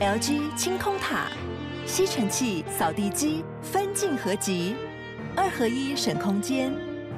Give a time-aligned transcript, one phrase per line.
[0.00, 1.26] LG 清空塔，
[1.84, 4.74] 吸尘器、扫地机分镜合集，
[5.36, 6.72] 二合一省空间，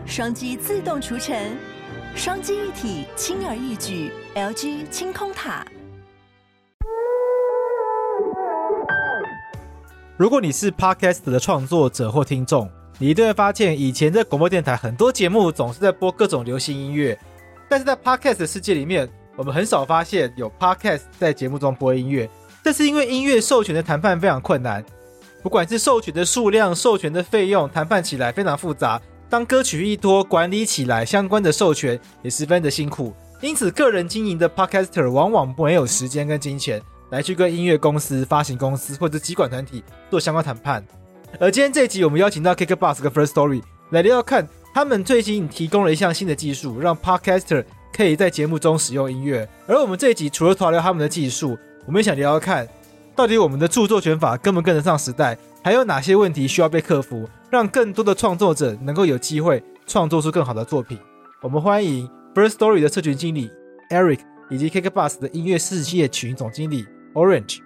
[0.05, 1.57] 双击自动除尘，
[2.17, 4.11] 双机一体轻而易举。
[4.35, 5.65] LG 清空塔。
[10.17, 12.69] 如果你是 Podcast 的创作者或听众，
[12.99, 17.17] 你一定会发现，以前在广播电台很多节目总是在播各种流行音乐，
[17.69, 22.29] 但是在 Podcast 的世界里面，我们很少发现有 Podcast 在节目中播音乐。
[22.63, 24.85] 这是因为音乐授权的谈判非常困难，
[25.43, 29.01] 不管是授权的数量、授权的费用，谈判起来非常复杂。
[29.29, 33.13] 当歌曲一多，管理起来相关的授权也十分的辛苦。
[33.41, 36.81] 因此，个人经营的 Podcaster 往往没有时间跟金钱
[37.11, 40.85] 来去跟音乐公司、发行公司或者集管团体做相关谈判。
[41.41, 49.49] 而今天这一集，我们邀请到 Kickbox 跟 First Story 来聊聊看，他们最近提供了一项新的技术，让 Podcaster 可以在节目中使用音乐。
[49.67, 52.67] 而我们这一集除了聊聊他们的技术，我们想聊聊看，
[53.17, 60.97] 到底我们的著作权法跟不跟得上时代，还有哪些问题需要被克服，让更多的创作者能够有机会创作出更好的作品。
[61.41, 63.51] 我们欢迎 First Story 的社群经理
[63.91, 67.59] Eric，以及 k i c k b u s 的音乐事业群总经理 Orange。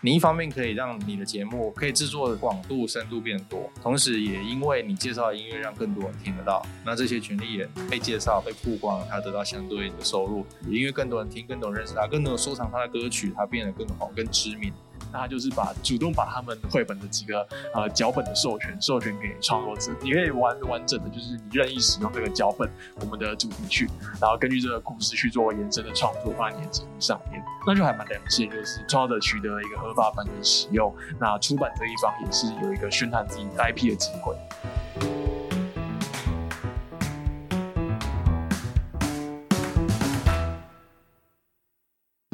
[0.00, 14.72] 你一方面可以让你的节目可以制作的广度、深度变多，同时也因为你介绍的音乐让更多人听得到，那这些权利也被介绍、被曝光，他得到相对应的收入，也因为更多人听、更多人认识他、更多人收藏他的歌曲，他变得更好、更知名。
[15.12, 23.88] 那他就是把主动把他们绘本的几个呃脚本的授权授权给创作者，你可以完完整的，就是你任意使用这个脚本，我们的主题曲，
[24.20, 34.36] 然后根据这个故事去做延伸的创作，放在你的节目上面，那就还蛮良心，就是创作者取得一个合法版权使用，那出版这一方也是有一个宣传自己 IP 的机会。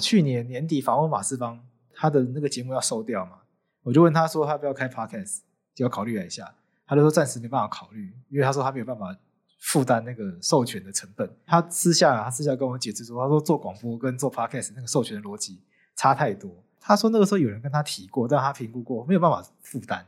[0.03, 1.61] 去年年底访问马斯邦。
[2.05, 3.38] 他的那个节目要收掉嘛，
[3.83, 5.38] 我就问他说，他要不要开 podcast，
[5.75, 6.54] 就要考虑了一下。
[6.87, 9.16] 他就说暂时没办法考虑，因为他说他没有办法
[9.62, 11.26] 负担那个授权的成本。
[11.47, 15.62] 他私下他私下跟我解释说，他说做广播跟做 podcast 那个授权的逻辑
[15.97, 16.62] 差太多。
[16.78, 20.04] 他说那个时候有人跟他提过，但他评估过没有办法负担，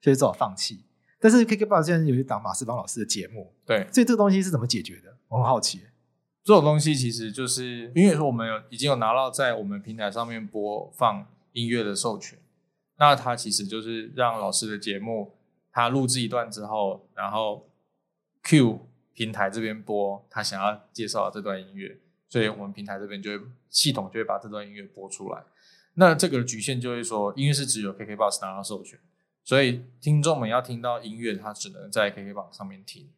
[0.00, 0.86] 所以只好放弃。
[1.20, 5.14] 但是 KKBOX 现在有一档马斯邦老师的节目，对，所以这个东西是怎么解决的？
[5.28, 5.82] 我很好奇。
[6.46, 12.38] 这种东西其实就是，因为我们有已经有拿到在我们平台上面播放音乐的授权，
[12.98, 15.32] 那它其实就是让老师的节目，
[15.72, 17.68] 他录制一段之后，然后
[18.44, 18.78] Q
[19.12, 21.98] 平台这边播他想要介绍的这段音乐，
[22.28, 25.42] 所以我们平台这边就会系统就会把这段音乐播出来。
[25.94, 29.00] 那这个局限就会说，音乐是只有 KKBOX 拿到授权，
[29.42, 33.10] 所以听众们要听到音乐，他只能在 KKBOX 上面听。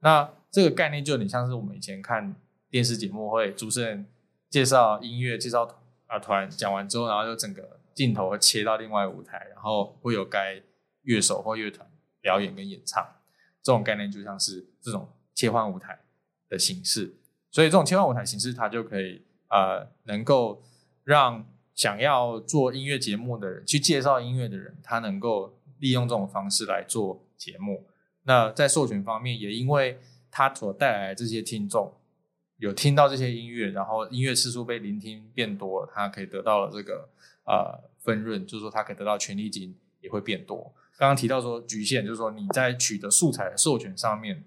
[0.00, 2.34] 那这个概念就有点像是我们以前看。
[2.74, 4.04] 电视节目会主持人
[4.50, 5.62] 介绍音乐，介绍
[6.08, 10.60] 啊团讲完之后，然后就整个镜头会切到另外舞台，然后会有该
[11.02, 11.88] 乐手或乐团
[12.20, 13.06] 表演跟演唱。
[13.62, 16.00] 这种概念就像是这种切换舞台
[16.48, 17.14] 的形式，
[17.52, 20.60] 所以这种切换舞台形式，它就可以呃能够
[21.04, 21.46] 让
[21.76, 27.86] 想要做音乐节目的人去介绍音乐的人，他能够利用这种方式来做节目。
[28.24, 31.94] 那在授权方面，也因为他所带来的这些听众。
[32.58, 37.08] 有听到这些音乐，然后音乐次数被聆听变多了，他可以得到了这个
[37.44, 40.72] 呃分润，就是说他可以得到权利金也会变多。
[40.96, 44.44] 刚刚提到说局限，就是说你在取得素材的授权上面，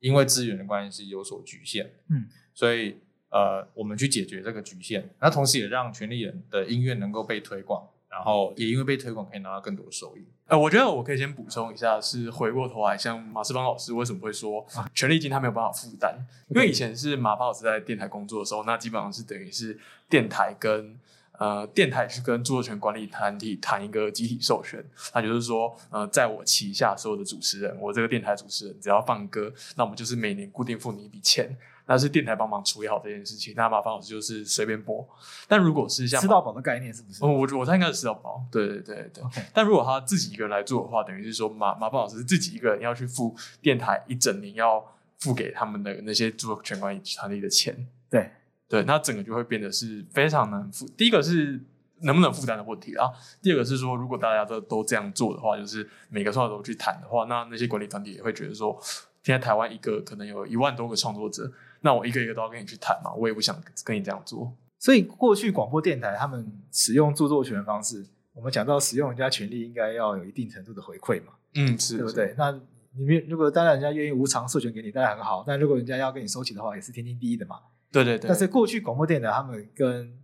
[0.00, 2.96] 因为资源的关系有所局限，嗯，所以
[3.28, 7.88] 呃我们去解决这个局限，那同时也让权利人的音乐能够被推广。
[8.10, 10.24] 然后也因为被推广，可以拿到更多的收益。
[10.46, 16.12] 呃，我觉得我可以先补充一下，是回过头来，像马斯邦老师为什么会说权力金他没有办法负担？
[16.48, 19.78] 因为以前是马巴老师在电台工作的时候，那基本上是等于是
[20.08, 20.98] 电台跟
[21.38, 24.84] 呃电台去跟著作权管理团体谈一个集体授权，
[25.14, 31.56] 那就是说呃在我旗下所有的主持人，我这个电台主持人只要放歌，那我们就是每年固定付你一笔钱。
[31.90, 35.04] 那是电台帮忙处理好这件事情，那马芳老师就是随便播。
[35.48, 37.24] 但如果是像吃到饱的概念，是不是？
[37.24, 38.40] 我我我猜应该是吃到饱。
[38.48, 39.24] 对对对对。
[39.24, 39.44] Okay.
[39.52, 44.80] 但如果他自己一个人来做的话，等于是说马马芳老师自己一个人要去付电台一整年要
[45.18, 47.84] 付给他们的那些著作权管理团体的钱。
[48.08, 48.30] 对
[48.68, 50.86] 对，那整个就会变得是非常难负。
[50.96, 51.60] 第一个是
[52.02, 53.10] 能不能负担的问题啊。
[53.42, 58.80] 第二个是说，如果大家都都这样做的话，就是每个创作者都去谈的话，那那些管理团体也会觉得说，
[59.24, 61.50] 现在台湾一个可能有一万多个创作者。
[61.80, 64.52] 那我一个一个都要跟你去谈嘛，我也不想跟你这样做。
[64.78, 72.34] 所以过去广播电台他们使用著作权的方式，我们讲到使用人家权利应该要有一定程度的回馈嘛，嗯，是对不对？
[72.38, 72.50] 那
[72.96, 75.44] 你们如果当然人家愿意无偿授权给你，当然很好。
[75.46, 77.60] 但如果人家要跟你收钱的话，也是天经地义的嘛。
[77.92, 78.28] 对对对。
[78.28, 80.18] 但是过去广播电台他们跟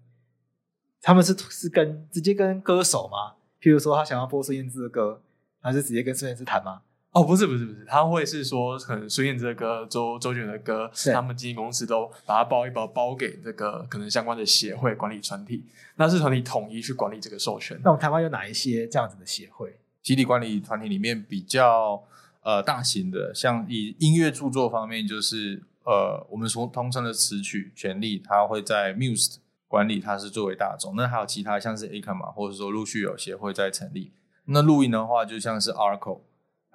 [1.02, 3.34] 他们是是跟直接跟歌手吗？
[3.60, 5.22] 譬如说他想要播孙燕姿的歌，
[5.60, 6.82] 还是直接跟孙燕姿谈吗？
[7.16, 15.64] 哦，不是不是不是，他会是说，可能孙燕姿的歌、周周杰伦的歌，他们经纪公司都把它包一包，包给这个可能相关的协会管理团体，
[15.94, 17.80] 那是团体统一去管理这个授权。
[17.82, 19.74] 那我们台湾有哪一些这样子的协会？
[20.02, 22.04] 集体管理团体里面比较
[22.42, 29.36] 呃大型的，像以音乐著作方面，就是呃我们所通称的词曲权利，它会在 Muse
[29.68, 30.94] 管理，它是最为大众。
[30.94, 34.12] 那还有其他像是 ACMA 或者说陆续有协会在成立。
[34.44, 36.20] 那录音的话，就像是 Arco。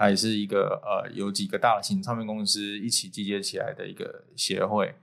[0.01, 4.95] 它也是一个呃，有几个大型唱片公司一起集结起来的一个协会。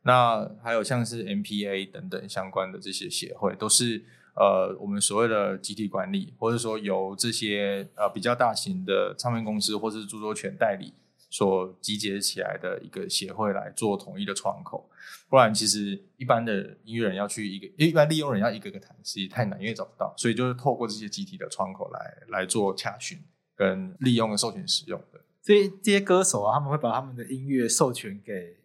[0.00, 4.02] 那还有像是 MPA 等等相关的这些协会，都是
[4.34, 10.94] 呃我们所谓的集体管理，或者说由这些呃比较大型的唱片公司或是著作权代理
[11.28, 14.88] 所集结起来的一个协会来做统一的窗口。
[15.28, 23.18] 不然，其实一般的音乐人要去一个，一般利用人要一个个谈，其实太难，因为找不到，所以就是透过这些集体的窗口来来做洽询。
[23.56, 28.58] 跟利用的授权使用的，所以这些歌手啊，他们会把他们的音乐授权给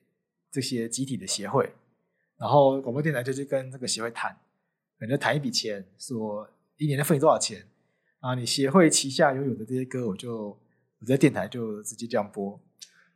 [0.52, 1.74] 这些集体的协会，
[2.38, 4.38] 然后广播电台就去跟这个协会谈，
[5.00, 7.66] 可能谈一笔钱，说一年要付你多少钱
[8.20, 8.36] 啊？
[8.36, 10.58] 你协会旗下拥有的这些歌，我就
[11.00, 12.60] 我在电台就直接这样播。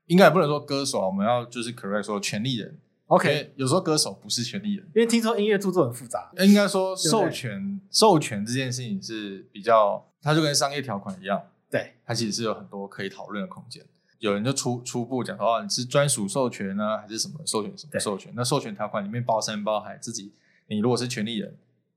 [0.06, 2.80] 应该也不能说歌手，我们要就是 correct 说权利人。
[3.08, 6.32] OK，有时候歌手不是权利人，因为听说音乐著作很复杂。
[6.38, 11.42] 应该说授权授权这件事情是比较，它就跟商业条款一样。
[11.76, 13.86] 对，它其实是有很多可以讨论的空间。
[14.20, 18.32] 有人就初初步讲说，哦，你是专属授权呢，还是什么授权什么授权？
[18.34, 20.32] 那授权条款里面包山包海，自己
[20.68, 21.54] 你如果是权利人，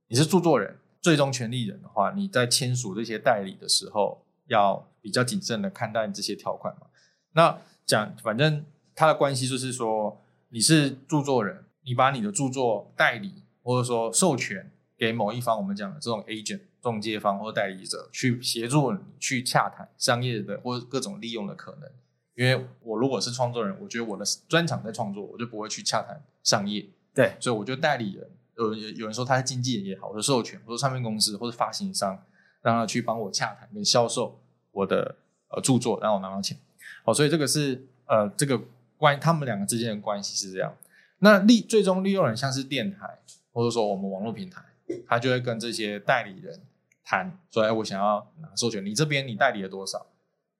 [0.08, 6.88] 你是著作人，最终权利人的话，你在签署这些代理的时候，要比较谨慎的看待这些条款嘛。
[7.34, 8.64] 那讲，反正
[8.96, 16.62] 它的关系就是说，你是著作人，你把你的著作代理或者说授权给某一方，我们讲的这种 agent。
[16.88, 21.90] 中介方或代理者去协助你去洽谈商业的或者各种利用的可能，
[22.34, 26.86] 因为我如果是创作人，我觉得我的专长在创作，我就不会去洽谈商业。
[27.14, 32.18] 对，所以我觉得代理人，有有人说他是经纪人也好，或者授权，或者唱片公司或者发行商，
[32.62, 34.40] 让他去帮我洽谈跟销售
[34.72, 35.16] 我的
[35.48, 36.56] 呃著作，让我拿到钱。
[37.04, 38.58] 好，所以这个是呃这个
[38.96, 40.74] 关他们两个之间的关系是这样。
[41.18, 43.18] 那利最终利用人像是电台，
[43.52, 44.62] 或者说我们网络平台。
[45.06, 46.62] 他就会跟这些代理人
[47.08, 50.04] 谈，说：“哎，我想要拿授权，你这边你代理了多少？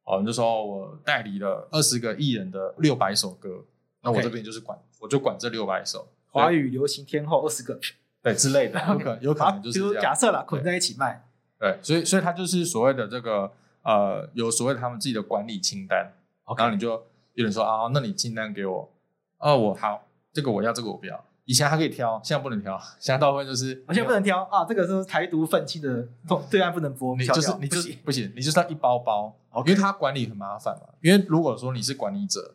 [0.05, 3.63] 哦，你就说我代理了二十个艺人的六百首歌，
[4.01, 6.09] 那我这边就是管，我就管这六百首。
[6.31, 7.79] 华语流行天后二十个，
[8.23, 11.23] 对之类的， 有可能有可能就是假设了捆在一起卖，
[11.59, 13.53] 对，所以所以他就是所谓的这个
[13.83, 16.15] 呃，有所谓他们自己的管理清单，
[16.57, 16.93] 然后你就
[17.35, 18.91] 有人说啊，那你清单给我，
[19.37, 22.79] 哦，我好，这个我要，这个我不要。”以前还可以挑，现在不能挑。
[23.01, 24.67] 现在大部分就是，我现在不能挑啊！
[24.67, 26.07] 这个是台独愤青的
[26.51, 29.35] 对岸不能播，你就是你就是不行，你就是要一包包.
[29.65, 30.83] 因为他管理很麻烦嘛。
[31.01, 32.55] 因为如果说你是管理者，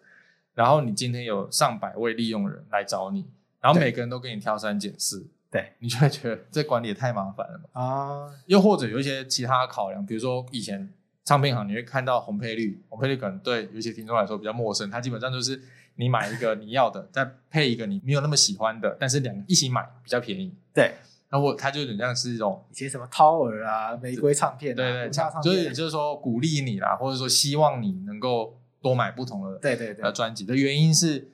[0.53, 3.25] 然后你今天有上百位利用人来找你，
[3.59, 7.81] 然后每个人都给你挑三拣四，对，你就会觉得这管理也太麻烦了嘛。
[7.81, 10.87] 啊，又或者有一些其他考量，比如说以前
[11.25, 15.59] 唱片行你会看到红配绿，红配绿可能对有些听众来说比较陌生，它基本上就是。
[15.95, 20.51] 你买一个你要的，再配一个你没有那么喜欢的，但是两个一起买比较便宜。
[20.73, 20.95] 对，
[21.29, 31.27] 那我它就有点像是一种以前什么掏耳啊、玫瑰唱片、啊，对对，唱片就是也就是说鼓励你啦，或者说希望你能够多买不同的对对对专辑的原因是，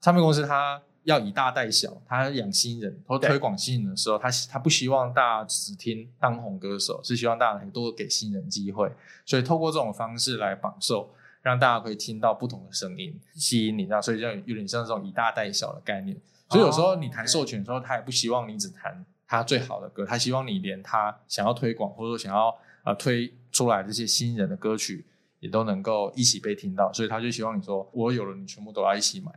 [0.00, 8.90] 唱片公司它要以大带小，它养新人或推广新人的时候，它它不希望大家只听当红歌手，是希望大家能多给新人机会，
[9.24, 11.10] 所以透过这种方式来绑售。
[11.46, 16.20] 让大家可以听到不同的声音，吸引你，这样，所以就有点像这种以大带小的概念。
[16.50, 25.06] 所以有时候你谈授权的时候，他也不希望你只谈他最好的歌，他希望你连他想要推广或者说想要呃推出来这些新人的歌曲
[25.38, 26.92] 也都能够一起被听到。
[26.92, 29.30] 所以他就希望你说，我有了，你全部都要一起买。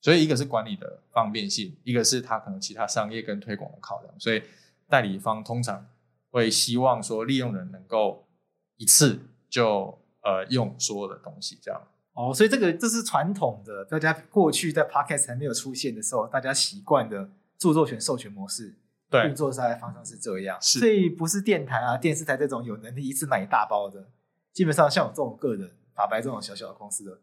[0.00, 4.14] 所以一个是管理的方便性，一个是他可能其他商业跟推广的考量。
[4.20, 4.40] 所以
[4.88, 5.84] 代理方通常
[6.30, 8.28] 会希望说，利用人能够
[8.76, 9.18] 一次
[9.50, 9.98] 就。
[10.28, 11.80] 呃，用所有的东西这样
[12.12, 18.76] 哦，所以这个这是传统的，大家过去在 Podcast 还没有出现的时候，大家习惯的著作权授权模式，
[19.08, 20.58] 对，运作下来方向是这样。
[20.60, 24.06] 是，所以不是电台啊、电视台这种有能力一次买一大包的，
[24.52, 27.18] 基本上像我这种个人法白这种小小的公司的，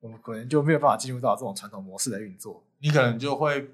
[0.00, 2.64] 我们可能就没有办法进入到这种传统模式来运作。
[2.78, 3.72] 你可能就会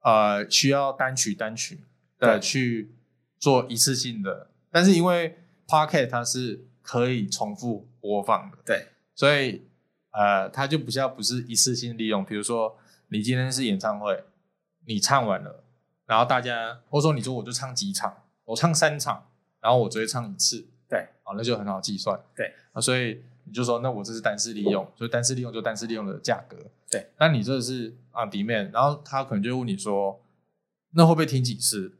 [0.00, 1.80] 呃需要单曲单曲
[2.18, 2.94] 的去
[3.38, 5.36] 做一次性的，但是因为
[5.68, 6.64] Podcast 它是。
[6.86, 9.62] 可以重复播放的，对，所以
[10.10, 12.22] 呃，它就比较不是一次性利用。
[12.22, 12.76] 比如说，
[13.08, 14.24] 你今天是演唱会，
[14.84, 15.64] 你唱完了，
[16.04, 19.26] 然后大家或者说你说我就唱几场，我唱三场，
[19.62, 22.52] 然后我只会唱一次，对，啊，那就很好计算，对。
[22.72, 26.58] 啊，所以你就说那我这是单次利用，所以单次利用就单次利用的价格，
[26.90, 30.20] 对，那你这是啊底面，然后他可能就问你说，
[30.90, 31.94] 那会不会听几次？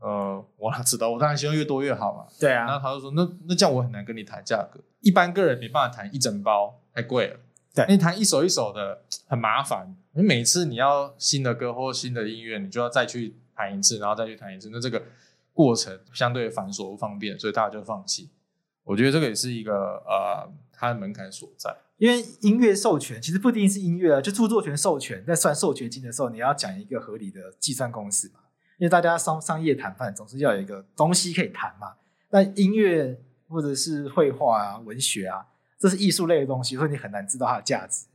[0.00, 1.10] 呃，我哪知道？
[1.10, 2.26] 我当然希望越多越好嘛。
[2.38, 7.36] 对啊，然后他就说，那那这样我很难跟你谈价格，一般个人没办法谈一整包，太贵了。
[7.74, 15.02] 对，你谈一首一首的很麻烦，你每次你要新的歌或新的音乐，你就要再去弹一次，然后再去弹一次，那这个
[15.52, 18.30] 过程相对繁琐不方便，所以大家就放弃。
[18.84, 19.72] 我觉得这个也是一个
[20.06, 21.74] 呃，它的门槛所在。
[21.98, 28.40] 因为音乐授权其实不一定是音乐啊，就著作权授权，在算授权金的时候，你要讲一个合理的计算公式嘛。
[28.78, 31.94] 因为大家商商业谈判总是要有一个东西可以谈嘛，
[32.30, 33.18] 那音乐
[33.48, 35.46] 或者是绘画啊、文学啊，
[35.78, 38.06] 这是艺术类的东西，所以你很难知道它的价值。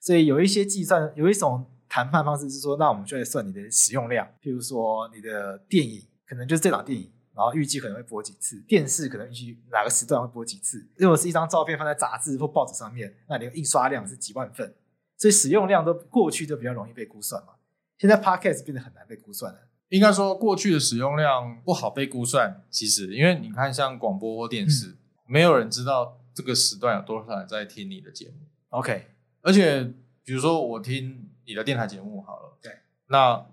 [0.00, 10.86] 所以有一些计算，有一种谈判方式是说，那我们就来算你的使用量，譬如说你的电影可能就是这档电影，然后预计可能会播几次；电视可能预计哪个时段会播几次。
[10.96, 14.74] 如果是一张照片放在杂志或报纸上面，那你的印刷量是几万份，
[15.18, 17.54] 所以使用量都过去都比较容易被估算嘛。
[17.98, 19.58] 现在 Podcast 变得很难被估算了。
[19.88, 22.64] 应该说，过去的使用量不好被估算。
[22.70, 24.96] 其实，因为你看，像广播或电视，嗯，
[25.28, 28.34] 没有人知道这个时段有多少人在听你的节目。
[28.70, 29.06] OK，
[29.42, 29.84] 而且，
[30.24, 32.72] 比如说我听你的电台节目好了，对，
[33.08, 33.46] 那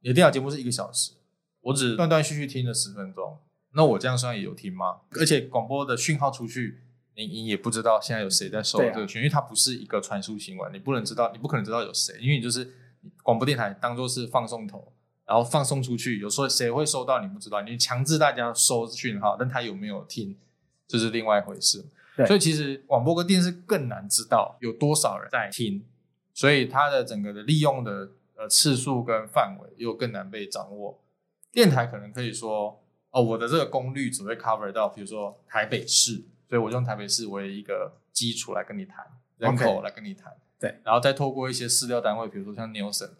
[0.00, 1.12] 你的电台节目是一个小时，
[1.60, 3.38] 我只断断续续听了十分钟，
[3.74, 5.00] 那我这样算也有听吗？
[5.18, 6.82] 而且广播的讯号出去，
[7.16, 12.72] 你你也不知道现在有谁在收这个讯，啊，因为它不是一个传输行为，你不能知道，你不可能知道有谁，因为你就是
[13.24, 14.92] 广播电台当做是放送头。
[15.30, 20.36] 然后放送出去，有时候谁会收到你不知道，你强制大家收讯号，但他有没有听，
[20.88, 21.86] 这、就是另外一回事。
[22.16, 25.84] 对，所以其实广播跟电视更难知道有多少人在听，
[26.34, 31.00] 所以它的整个的利用的呃次数跟范围又更难被掌握。
[31.52, 32.82] 电台可能可以说，
[33.12, 39.06] 哦，我的这个功率只会 cover 到，比如说台北市，所以我用台北市为一个基础来跟你谈，
[39.38, 43.10] 人口来跟你谈，对，然后再透过一些饲料单位，比如说像 Nielsen。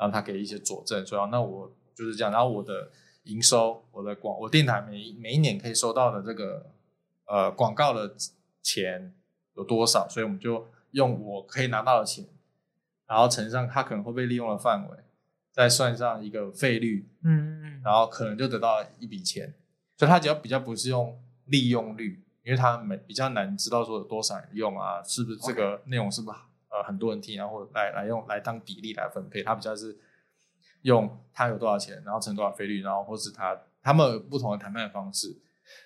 [0.00, 2.32] 然后他给一些佐证，说那我就是这样。
[2.32, 2.90] 然后我的
[3.24, 6.70] 营收，我的广，我电台每每一年可以收到的这个
[7.26, 8.16] 呃广告的
[8.62, 9.14] 钱
[9.56, 10.08] 有多少？
[10.08, 12.24] 所以我们就用我可以拿到的钱，
[13.06, 14.96] 然后乘上他可能会被利用的范围，
[15.52, 19.52] 再算上一个费率，嗯嗯，然后可能就得到一笔钱。
[19.98, 26.48] 所以它只要比较不是用利用率，因为它没比较难知道说有多少人用啊，是不是这个内容是不是好？
[26.72, 29.98] 呃，很多人听，然后来来用来当比例来分配，它比较是
[30.82, 35.36] 用它有多少钱，然后乘多少费率，然后或是它他们有不同的谈判的方式。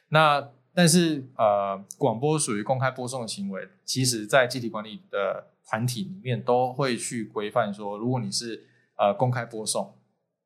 [0.08, 8.66] 那但是呃，广播属于公开播送的行为，其实在集体管理的团体里面都会去规范说，如果你是
[8.98, 9.96] 呃公开播送，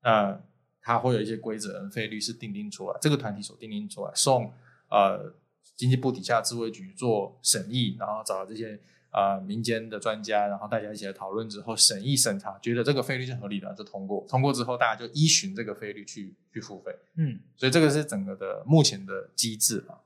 [0.02, 0.40] 呃，
[0.82, 4.52] 它会有一些规则跟费率是订定出来，这个团体所订定出来，送
[4.88, 5.34] 呃
[5.74, 8.78] 经济部底下智慧局做审议，然后找这些。
[9.10, 14.26] 啊、呃，民间的专家，然后大家一起来讨论之后，审议审查，觉得这个费率是合理的，就通过。
[14.28, 16.94] 通过之后，大家就依循这个费率去去付费。
[17.16, 20.00] 嗯，所以这个是整个的目前的机制啊。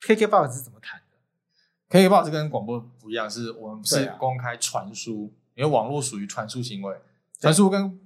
[0.00, 6.96] KKBOX 是怎么谈的？KKBOX 跟广播不一样，是我们是公开传输，啊、因为网络属于传输行为，
[7.40, 8.00] 传输跟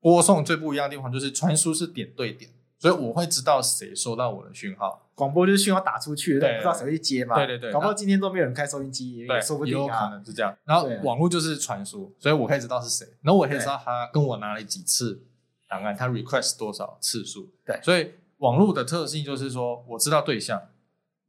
[0.00, 2.50] 播送最不一样的地方就是传输是点对点。
[2.80, 7.36] 所以我会知道谁收到我的讯号，广播就是讯号打出去，但不知道谁会接嘛。
[7.36, 9.80] 对对对，广播今天都没有人开收音机，也说不定啊。
[9.80, 10.56] 有可能是这样。
[10.64, 15.22] 然后网络就是传输，所以我可以知道是谁，然后我可以知道他跟我拿了几次
[15.68, 17.52] 档案，他 request 多少次数。
[17.66, 20.62] 对，所以网络的特性就是说，我知道对象，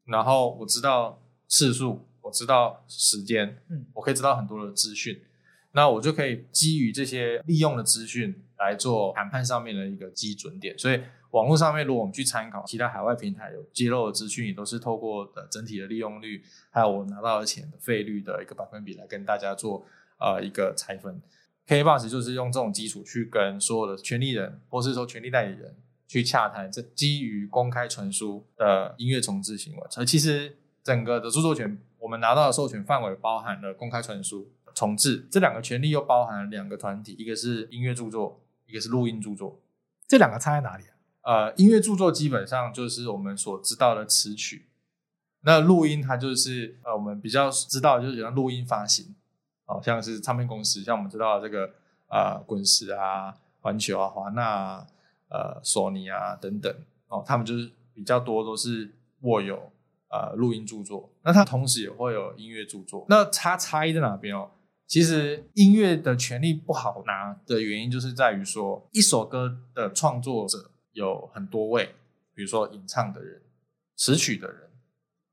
[0.06, 5.22] 然后我知道次数，我知道时间，嗯，我可以知道很多的资讯，
[5.74, 11.02] 那我就可以基于这些利用的资讯来做谈判上面的一个基准点，所以。
[11.32, 19.86] 网络上面，如果我们去参考其他海外平台有揭露的资讯，也都是透过的整体的利用率，还有我拿到的钱的费率的一个百分比来跟大家做
[20.20, 21.22] 呃一个拆分。
[21.68, 25.76] KBox 就是用这种基础去跟所有的权利人，或是说权利代理人
[26.08, 29.82] 去洽谈，这基于公开传输的音乐重制行为。
[29.96, 39.62] 而其实整个的著作权，我们拿到的授权范围包含了公开传输、重制这两个权利，又包含了两个团体，一个是音乐著作，一个是录音著作。
[40.08, 40.84] 这两个差在哪里？
[41.24, 44.68] 呃，音乐著作基本上就是我们所知道的词曲，
[45.42, 49.14] 那录音它就是呃，我们比较知道就是像录音发行，
[49.66, 51.72] 哦、像是唱片公司，像我们知道的这个
[52.08, 54.88] 啊，滚石啊、环球啊、华纳啊、
[55.30, 56.74] 呃、索尼啊等等，
[57.08, 59.72] 哦，他们就是比较多都是握有
[60.10, 64.50] 呃录音著作，那它同时也会有音乐著作，那它差异在哪边哦？
[64.88, 71.96] 其实音乐的权利不好拿的原因，就是在于说，一首歌的创作者有很多位，
[72.34, 73.42] 比如说演唱的人、
[73.96, 74.70] 词曲的人，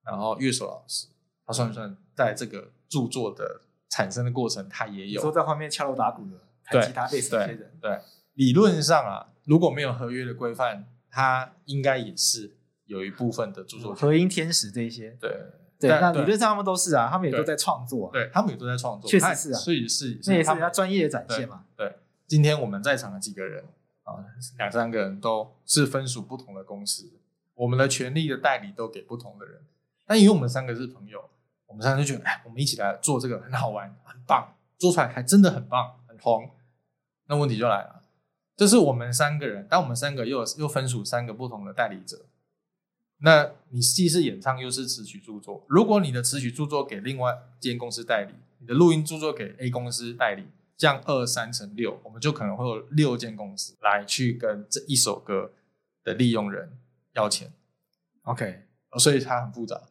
[0.05, 1.07] 然后乐手老师，
[1.47, 5.21] 他算不算在这个著作的产生的过程，他也有。
[5.21, 8.00] 说在后面敲锣打鼓的、弹吉他、贝斯这些人，对，
[8.35, 14.00] 理论上啊，如果没有合约的规范，他应该也是有一部分的著作权。
[14.03, 15.31] 合音天使这一些，对。
[15.81, 21.67] 对，那理论上他们都是啊，他们也都在创作，对，他们也都在创作，确实是啊，所以是，那也是人家专业的展现嘛。
[21.77, 21.95] 对，
[22.27, 23.65] 今天我们在场的几个人
[24.09, 24.25] 啊，
[24.57, 27.11] 两三个人都是分属不同的公司，
[27.55, 29.61] 我们的权利的代理都给不同的人。
[30.07, 31.29] 但因为我们三个是朋友，
[31.67, 36.50] 我们三个就觉得，哎，我们一起来做这个很好玩，很棒，做出来还真的很棒，很红。
[37.27, 38.03] 那问题就来了，
[38.57, 42.25] 这是我们三个人，但我们三个又又分属三个不同的代理者。
[43.21, 50.45] 那你既是演唱又是词曲著作，如果你的词曲著作给另外间公司代理，你的录音著作给 A 公司代理，
[50.78, 55.52] 这样二三乘六，我们就可能会有六间公司来去跟这一首歌
[56.04, 56.78] 的利用人
[57.14, 57.52] 要钱。
[58.23, 58.62] OK，
[58.99, 59.82] 所以它很复杂。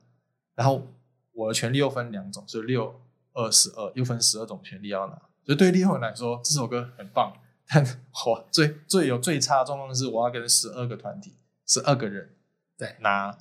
[0.56, 0.88] 然后
[1.34, 3.02] 我的权利又分两种，所以六
[3.34, 5.22] 二十二又分十二种权利要拿。
[5.44, 7.34] 所以对利用人来说，这首歌很棒，
[7.68, 7.86] 但
[8.26, 12.34] 我，最最有最差的状况是我要跟十二个团体，十二个人。
[12.78, 13.38] 对，拿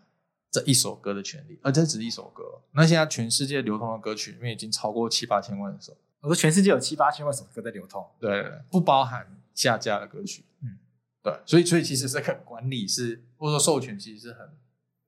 [0.51, 2.43] 这一首歌的权利，而这只是一首歌。
[2.73, 5.97] 那现在全世界流通的歌曲里面已经超过七八千万首。
[6.27, 10.45] 我说全世界有七八千万首歌在流通，对，不包含下架的歌曲。
[10.61, 10.77] 嗯，
[11.23, 14.49] 对，所以所以其实这个管理是或者说授权其实是很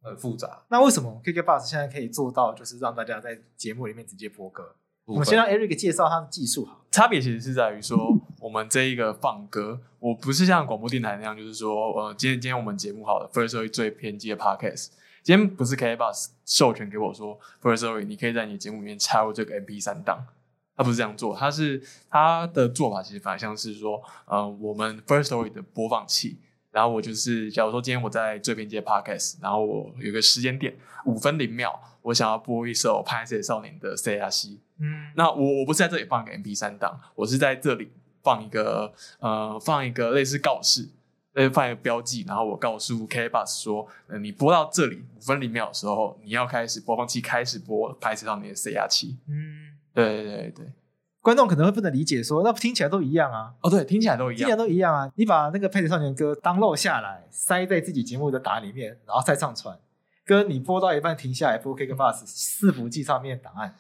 [0.01, 0.63] 很复杂。
[0.69, 4.77] 那为什么 KK Bus 现在可以做到，就是让大家在节目里面直接播歌？
[5.07, 6.87] 我们先让 Eric 介绍他的技术好。
[6.93, 14.91] 差别其实是在于说，我们这一个放歌，我不是像广播电台那样，就是说，呃，今天今天我们节目好了，Firstory 最偏激的 Podcast，
[15.25, 20.25] 今天不是 KK Bus 授权给我说，Firstory 你可以在你节目里面插入这个 MP 三档，
[20.79, 26.39] 他不是这样做，他是他的做法其实反而像是说，呃，我们 First Story 的播放器。
[26.71, 37.91] 然后我就是，假如说今天我在最边界 Podcast，然后我有个时间点五分零秒，我想要播一首《拍摄少年》的 C R C，嗯，那我我不是在这里放一个 M P 三档，我是在这里
[38.23, 40.91] 放一个呃放一个类似告示，
[41.33, 50.73] 呃放一个标记，然后我告诉 K Bus 说，呃你播到这里五分零秒的时候，你要开始播放器开始播《拍摄少年》的 C R 七嗯，对对对对。
[51.21, 53.53] 观众可能会不能理解说，说那听起来都一样啊。
[53.61, 55.11] 哦，对，听起来都一样，听起来都一样啊。
[55.17, 59.77] 你把那个《配的少年》歌 download 下来，塞在自己节目的档里面，然后再上传，
[60.25, 63.75] 跟你播到一半停下来播 KKBOX 伺服器上面档案，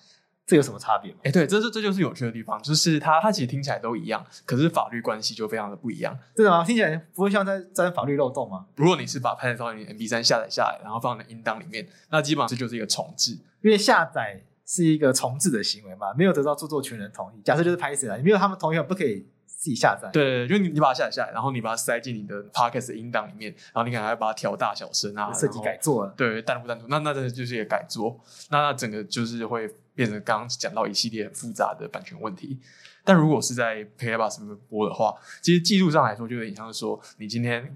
[0.44, 1.18] 这有什么差别吗？
[1.22, 6.18] 哎，对，这这这就是有趣的地方，就是它它其实听起来都一样，可是法律关系就非常的不一样。
[6.34, 6.64] 真的吗？
[6.64, 8.66] 听起来不会像在钻法律漏洞吗？
[8.74, 14.42] 如果你是把《拍的少年》MP 三下载下来，然后放在音档里面，那基本上这就是一个重置，因为下载。
[14.68, 16.12] 是一个重置的行为嘛？
[16.12, 17.40] 没有得到著作权人同意。
[17.42, 20.10] 假设就是拍谢了，你没有他们同意，不可以自己下载。
[20.12, 26.12] 对，就你你把它下载下来，然后你把它塞进你的 Podcast 的音档里面，然后你可能还要把它调大小声啊，设计改做了。
[26.18, 28.20] 对，单独单独，那那真的就是一个改做。
[28.50, 32.60] 那那整个就是会变成刚刚讲到一系列很复杂的版权问题。
[33.04, 37.74] 但如果是在 KKBOX 上面播的话，其实技术上来说，就有点像是说你今天。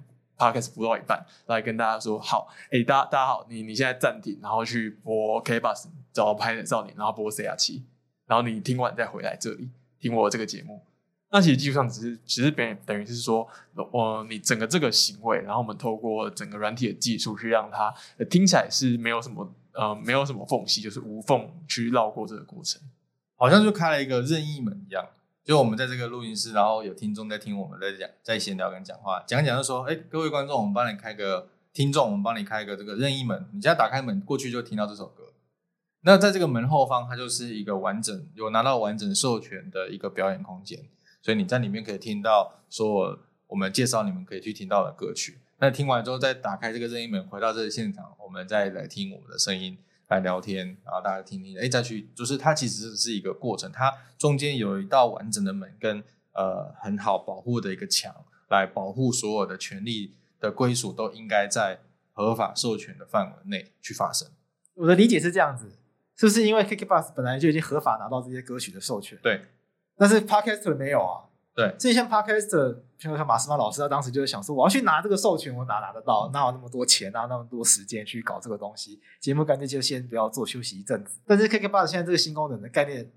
[0.50, 7.85] 开始播到一半，来跟大家说好，哎、大家大家好，你你现在暂停，然后去播 K bus，找拍的少年，然后播 C R 七，
[8.26, 9.68] 然后你听完再回来这里
[10.00, 10.83] 听我这个节目。
[11.31, 13.48] 那其实技术上只是只是等等于是说，
[13.90, 17.94] 我你整个这个行为，然后我们透过整个软体的技术去让它
[18.28, 22.83] 听起来是没有什么呃没有什么缝隙，就是无缝去绕过这个过程，
[23.37, 25.07] 好像就开了一个任意门一样。
[25.44, 35.33] 就我们在这个录音室，然后有听众在听我们在讲，在闲聊跟讲话，讲讲就说，哎，各位观众，我们帮你开个听众，我们帮你开一个这个任意门，你现在打开门过去就听到这首歌。
[36.02, 40.78] 那在这个门后方，它就是一个完整有拿到完整授权的一个表演空间，
[41.20, 45.38] 所以你在里面可以听到说我们介绍你们可以去听到的歌曲。
[45.59, 49.78] 那听完之后再打开这个任意门，回到这个现场，我们再来听我们的声音。
[50.12, 58.14] 来聊天，然后大家听听，哎，再去，就是它其实是一个过程，它中间有一道完整的门跟呃很好保护的一个墙，
[58.51, 61.81] 来保护所有的权利的归属都应该在
[62.12, 64.29] 合法授权的范围内去发生。
[64.75, 65.79] 我的理解是这样子，
[66.14, 69.18] 是不是因为 KKBOX 本来就已经合法拿到这些歌曲的授权？
[69.22, 69.46] 对，
[69.96, 71.32] 但是 Podcaster 没有啊。
[71.54, 76.30] 对，这像 Podcast，像像马斯邦老师，他当时就是想说，我要去拿这个授权，我哪拿得到？
[76.32, 77.26] 哪有那么多钱啊？
[77.28, 79.00] 那么多时间去搞这个东西？
[79.20, 81.18] 节目干脆就先不要做，休息一阵子。
[81.26, 83.10] 但是 KKBOX 现在这个新功能的概念，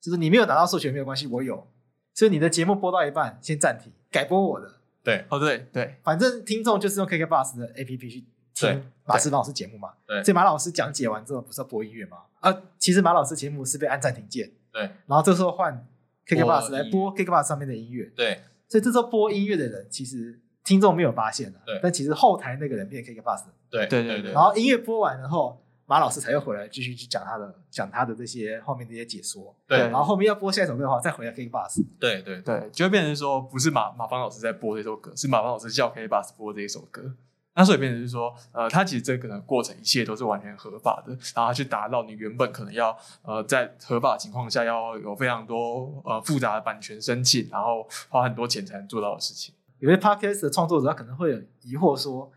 [0.00, 1.66] 就是你没有拿到授权没有关系，我有，
[2.12, 4.70] 所以你的节目播到一半先暂停，改播我的。
[5.02, 9.94] 对，哦对对，反正听众就是用 KKBOX 的 APP 去听马世芳老师节目嘛。
[10.06, 12.18] 对，所以马老师讲解完之后，不是要播音乐吗？
[12.40, 14.50] 啊，其实马老师节目是被按暂停键。
[14.70, 15.86] 对，然后这时候换
[16.28, 18.04] KKBOX 来播 KKBOX 上面的音乐。
[18.14, 21.58] 对，所以这时候播音乐的人，其实听众没有发现的。
[21.64, 23.44] 对，但其实后台那个人变 KKBOX。
[23.70, 24.32] 对对对对。
[24.32, 29.54] 然后音乐播完了后，马老师才又回来继续去讲他的讲他的这些后面这些解说。
[29.66, 31.82] 对，然后后面要播下一首歌的话，再回来 KKBOX。
[31.98, 37.14] 对对对，就会变成说，不是马马芳老师在播这首歌，是马芳老师叫 KKBOX 播这一首歌。
[37.54, 49.52] 那所以变成是说，呃，他其实这个过程一切都是完全合法的，然后去达到你原本可能要呃在合法的情况下要有非常多呃复杂的版权申请，然后花很多钱才能做到的事情。
[49.80, 52.30] 有些 podcast 的创作者他可能会有疑惑说，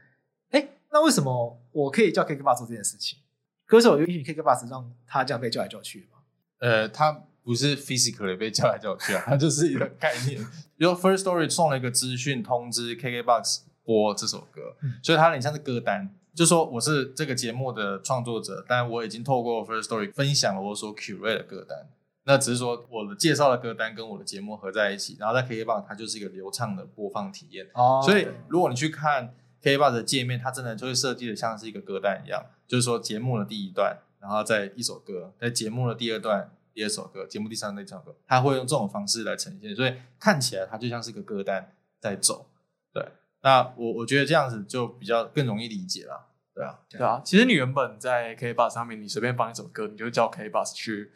[0.49, 3.19] 哎，那为什么我可以叫 KKBOX 做这件事情？
[3.67, 6.17] 歌手允许 KKBOX 让他这样被叫来叫去吗？
[6.57, 7.11] 呃，他
[7.43, 10.43] 不是 physically 被叫来叫去啊，他就是一个概念。
[10.77, 13.65] 比如 First Story 送了一个资讯通知 KKBOX。
[13.91, 21.89] 播这首歌，所以它很像是歌单，就说我是这个节目的创作者，但我已经透过 First Story 分享了我所 curate 的歌单。
[22.23, 27.67] 那只是说我的介绍的歌单跟我的节目合在一起，然后在 KKBOX 它就是一个流畅的播放体验。
[27.73, 42.45] 哦，所以如果你去看 KKBOX 的界面，它真的就会设计的像是一个歌单一样，就是说节目的第一段，然后再一首歌，在节目的第二段第二首歌，节目第三段第三首歌，它会用这种方式来呈现，所以看起来它就像是一个歌单在走，
[42.93, 43.03] 对。
[43.43, 47.21] 那我我觉得这样子就比较更容易理解了，对啊，对啊。
[47.25, 51.11] 其实你原本在 K Bus 上面，你随便放一首歌，你就叫 K Bus 去，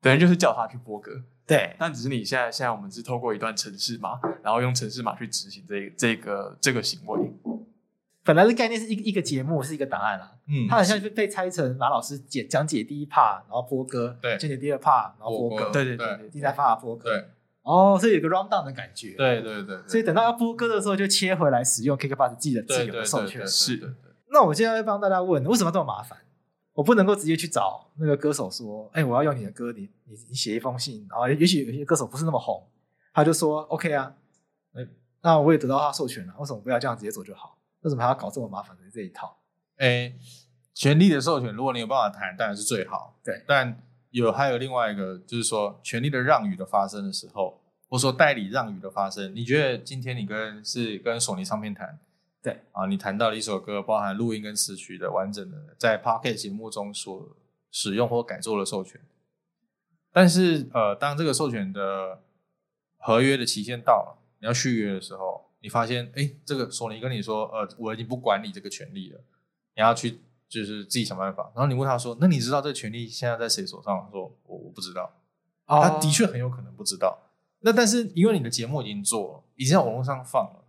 [0.00, 1.22] 等于就是叫他去播歌。
[1.46, 1.76] 对。
[1.78, 7.32] 但只是你现在现在我们是透过一段程式码，然后用程式码去执行这这个这个行为。
[8.24, 17.28] 本来的概念是一个一个节目是一个答案啦，嗯，它好像是被拆成马老师解讲解第一 part，然后播歌，对，讲解第二 part，然后播歌，对对对，第三 part 播歌，对。
[17.62, 19.14] 哦，所以有个 rundown 的感觉。
[19.16, 23.46] 对对对，所以等到要播歌的时候，就切回来使用 KKBOX 自己的自由的授权。
[23.46, 23.94] 是。
[24.30, 26.18] 那我现在要帮大家问，为什么这么麻烦？
[26.72, 32.66] 我不能够直接去找那个歌手说，哎，我要用你的歌，你你你写一封信，然后也许有些歌手不是那么红，
[33.12, 34.14] 他就说 OK 啊，
[35.20, 37.58] 那我也得到他授权了，为什么不要这样直接走就好？
[37.82, 39.38] 为什么还要搞这么麻烦的这一套？
[39.76, 40.12] 哎，
[40.74, 43.20] 权利的授权，如果你有办法谈，当然是最好。
[43.22, 43.80] 对，但。
[44.12, 51.98] 有，还有另外一个，就是说权利的让与的发生的时候，或者说代理让与的发生，你觉得今天你跟是跟索尼唱片谈，
[52.42, 52.60] 对。
[52.72, 57.36] 啊，你谈到了一首歌，包含录音跟词曲的完整的在 Podcast 节目中所
[57.70, 59.00] 使用或改作的授权，
[60.12, 62.20] 但是呃，当这个授权的
[62.98, 69.20] 合约的期限到了，你要续约的时候，你发现哎，这个索尼跟你说，呃，我已经不管你这个权利了，
[69.74, 70.20] 你要去。
[70.52, 75.10] 就是自己想办法，然后你问他说：“那你知道这个权利现在在谁手上？”说：“我我不知道。”
[75.66, 77.18] 他的确很有可能不知道。
[77.60, 80.64] 那但是因为你的节目已经做了，已经在网络上放了，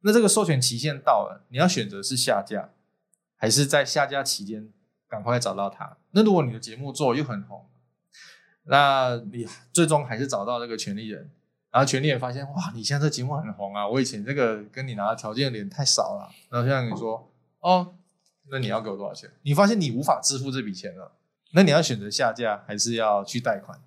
[0.00, 2.70] 那这个授权期限到了，你要选择是下架，
[3.36, 4.72] 还是在下架期间
[5.06, 5.98] 赶快找到他？
[6.10, 7.64] 那如果你的节目做又很红，
[8.64, 11.30] 那你最终还是找到这个权利人，
[11.70, 17.94] 然后权利人发现哇，你现在这节目很红啊，我以前这个跟你拿的条件有点太少了，然后现在你说哦。
[18.50, 19.30] 那你要给我多少钱？
[19.42, 21.12] 你发现你无法支付这笔钱了，
[21.52, 23.78] 那你要选择下架还是要去贷款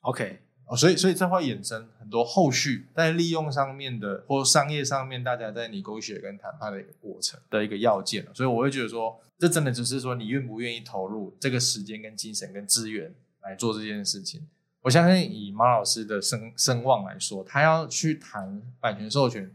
[0.00, 8.26] ？OK，哦，所以所以这会衍生很多后续在利用上面的或商业上面，大家在 negotiate 跟谈判的一个过程的一个要件。
[8.34, 14.46] 所以我会觉得说，这真的只是说你愿不愿意投入这个时间跟精神跟资源来做这件事情。
[14.82, 19.50] 我相信以马老师的声声望来说，他要去谈版权授权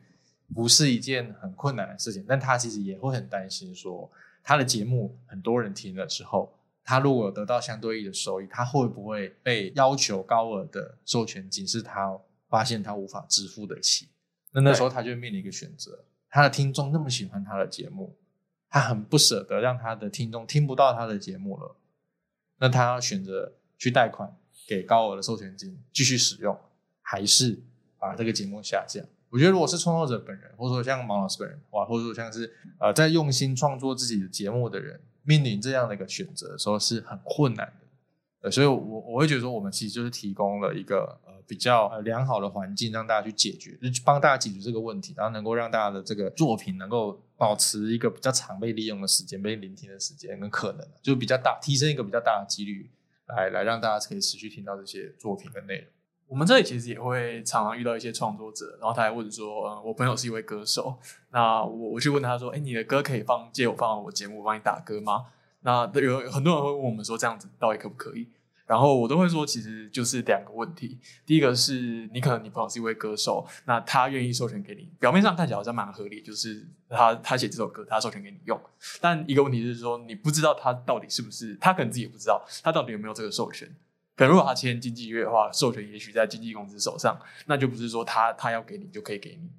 [0.53, 4.11] 不是一件很困难的事情，但他其实也会很担心说。
[4.47, 6.53] 他的节目很多人听了之后，
[6.83, 11.67] 他如果得到相对应的收益，他会不会被要求高额的授权金？
[11.67, 12.15] 是他
[12.47, 14.07] 发现他无法支付得起，
[14.51, 18.15] 那那时候他就面临一个选择：他的听众那么喜欢他的节目，
[18.69, 21.75] 他很不舍得让他的听众听不到他的节目了，
[22.59, 26.55] 那他要选择去贷款给高额的授权金继续使用，
[27.01, 27.59] 还是
[27.97, 29.01] 把这个节目下架？
[29.35, 37.85] 我觉得，如果是创作者本人，或者说像毛老师本人，哇，或者说像是呃在用心创作自己的节目的人，面临这样的一个选择的时候，是很困难的。
[38.43, 52.89] 呃，所以我我会觉得说，我们其实就是提供了一个呃比较呃良好的环境，让大家去解决，就帮大家解决这个问题，然后能够让大家的这个作品能够保持一个比较常被利用的时间，被聆听的时间跟可能，就比较大，提升一个比较大的几率，
[53.25, 55.87] 来来让大家可以持续听到这些作品跟内容。
[56.27, 60.97] 我们这里其实也会常常遇到一些创作者，然后他还问说：“嗯，我朋友是一位歌手，
[61.31, 65.27] 那我我去问他说，哎，你的歌可以放借我放我节目，帮你打歌吗？”
[65.61, 68.27] 那有很多人会问我们说：“这样子到底可不可以？”
[68.65, 70.97] 然后我都会说，其实就是两个问题。
[71.23, 78.59] 第一个是你可能你朋友是一位歌手，那他愿意授权给你，表面上看起来好像蛮合理，就是他他写这首歌，他授权给你用。
[78.99, 83.69] 但一个问题是说，你不知道他到底是不是，他可能自己也不知道他到底有没有这个授权。
[84.15, 89.49] 可能如果他签经纪约的话，授权也许在经纪公司手上，那就不是说他他要给你就可以给你。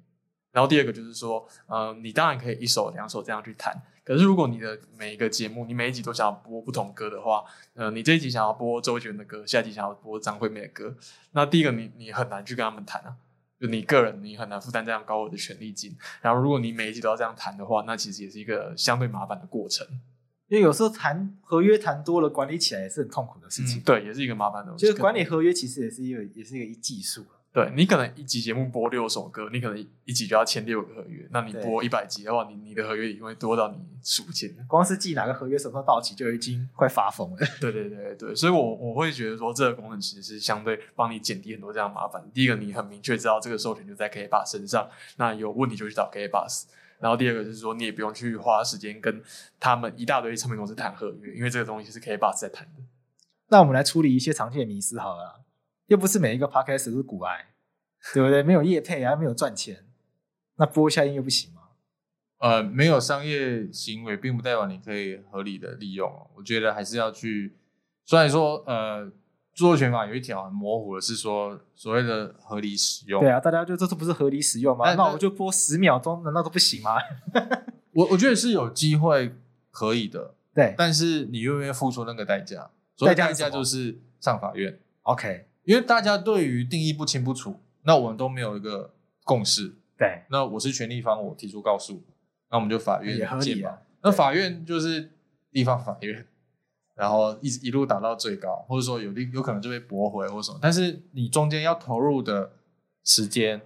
[0.51, 3.79] 然后第二个就是说，呃，你当然可以一首两首这样去谈。
[4.03, 7.43] 可是如果你的每一个节目，你每一集都想播不同歌的话，
[7.75, 10.95] 呃，你这一集想要播周杰伦的歌，下一集想要播张惠妹的歌，
[11.33, 13.15] 那第一个你你很难去跟他们谈啊，
[13.61, 15.95] 就你个人你很难负担这样高额的权利金。
[16.21, 19.85] 然后如果你每一集都要这样谈的话，那其实也是一个相对麻烦的过程。
[20.47, 23.79] 因为有时候谈合约谈多了，管理起来也是很痛苦的事情。
[23.79, 24.85] 嗯、对，也是一个麻烦的东西。
[24.85, 27.25] 就是管理合约其实也是一个也是一个技术。
[27.53, 31.27] 对，你可能一集节目播六首歌，你可能一集就要签六个合约。
[31.31, 34.55] 那你播一百集的话，你你的合约也会多到你数不清。
[34.67, 37.37] 光是记哪个合约什么时候到期，就已经快发疯了。
[37.59, 42.23] 对对对对，所以我我会觉得说，这个功能其实是相对帮你减低很多这样麻烦。
[42.31, 46.65] 第一个，你很明确知道这个授权就在 KKBOX 身上，那有问题就去找 KKBOX。
[46.99, 49.23] 然后第二个就是说，你也不用去花时间跟
[49.59, 52.83] 他们一大堆唱片公司谈合约，因为这个东西是 KKBOX 在谈的。
[53.49, 55.43] 那我们来处理一些常见的迷思好了，
[55.87, 57.47] 又不是每一个 Podcast 都是股癌。
[58.13, 58.43] 对不对？
[58.43, 59.83] 没有业配啊，没有赚钱，
[60.57, 61.61] 那播一下音乐不行吗？
[62.37, 66.29] 呃，没有商业行为，并不代表你可以合理的利用。
[66.35, 67.57] 我觉得还是要去，
[68.05, 69.11] 虽然说，呃，
[69.57, 73.19] 著作权法有一条很模糊的是说所谓的合理使用。
[73.19, 74.85] 对啊，大家就这次不是合理使用吗？
[74.85, 76.91] 那，那我就播十秒钟，难道都不行吗？
[77.93, 79.33] 我我觉得是有机会
[79.71, 82.69] 可以的， 对，但是你愿不愿意付出那个代价？
[82.95, 84.77] 所以代价就是上法院。
[85.01, 87.59] OK，因为大家对于定义不清不楚。
[87.81, 88.93] 那我们都没有一个
[89.23, 90.23] 共识，对。
[90.29, 92.03] 那我是权利方，我提出告诉，
[92.51, 93.69] 那我们就法院见吧。
[93.69, 95.09] 啊、那法院就是
[95.51, 96.27] 地方法院，
[96.97, 100.59] 然后一一路打到最高，或者说有有可能就被驳回或什么。
[100.61, 102.51] 但是你中间要投入的
[103.05, 103.61] 时间，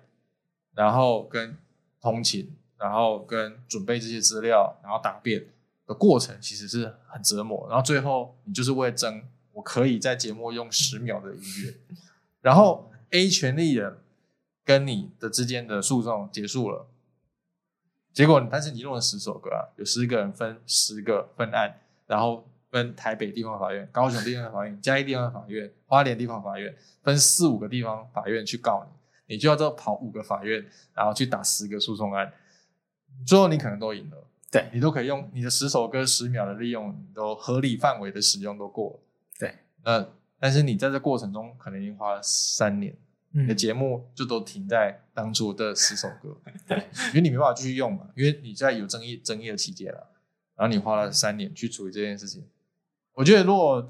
[0.75, 1.57] 然后跟
[1.99, 5.47] 通勤，然后跟准备这些资料，然后答辩
[5.87, 7.65] 的过程，其实是很折磨。
[7.67, 11.73] 然后最后你就是为了争，我可以在节目用十秒的音乐，
[12.41, 13.97] 然后 A 权利人。
[14.63, 16.85] 跟你的之间的诉讼结束了，
[18.13, 28.87] 结果但是你用了十首歌啊，有十个人分十个分案，然后分台北地方法院、高雄地方法院、嘉义地方法院、花莲地方法院，分四五个地方法院去告
[29.27, 32.31] 你，你就要这跑五个法院，然后去打十个诉讼案，
[33.27, 38.99] 最后你可能都赢了，对，你都可以用你的十首歌十秒的利用，你都合理范围的使用都过了，
[39.37, 40.07] 对，那
[40.39, 42.95] 但是你在这过程中可能已经花了三年。
[43.33, 50.09] 你的节目就都停在当初的十首歌， 对，因为你没办法继续用嘛，因为你在有争议争议的期间了，
[50.57, 52.45] 然后你花了三年去处理这件事情。
[53.13, 53.87] 我觉得如果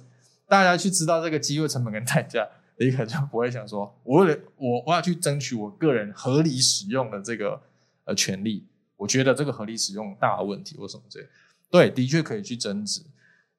[0.47, 7.61] 大家去知道这个机会成本跟代价，你可能就不会想说，我为了我我要去争取我个人合理使用的这个
[8.05, 8.65] 呃权利，
[8.97, 11.27] 我觉得这个合理使用大问题或什么之类，
[11.69, 13.01] 对，的确可以去争执，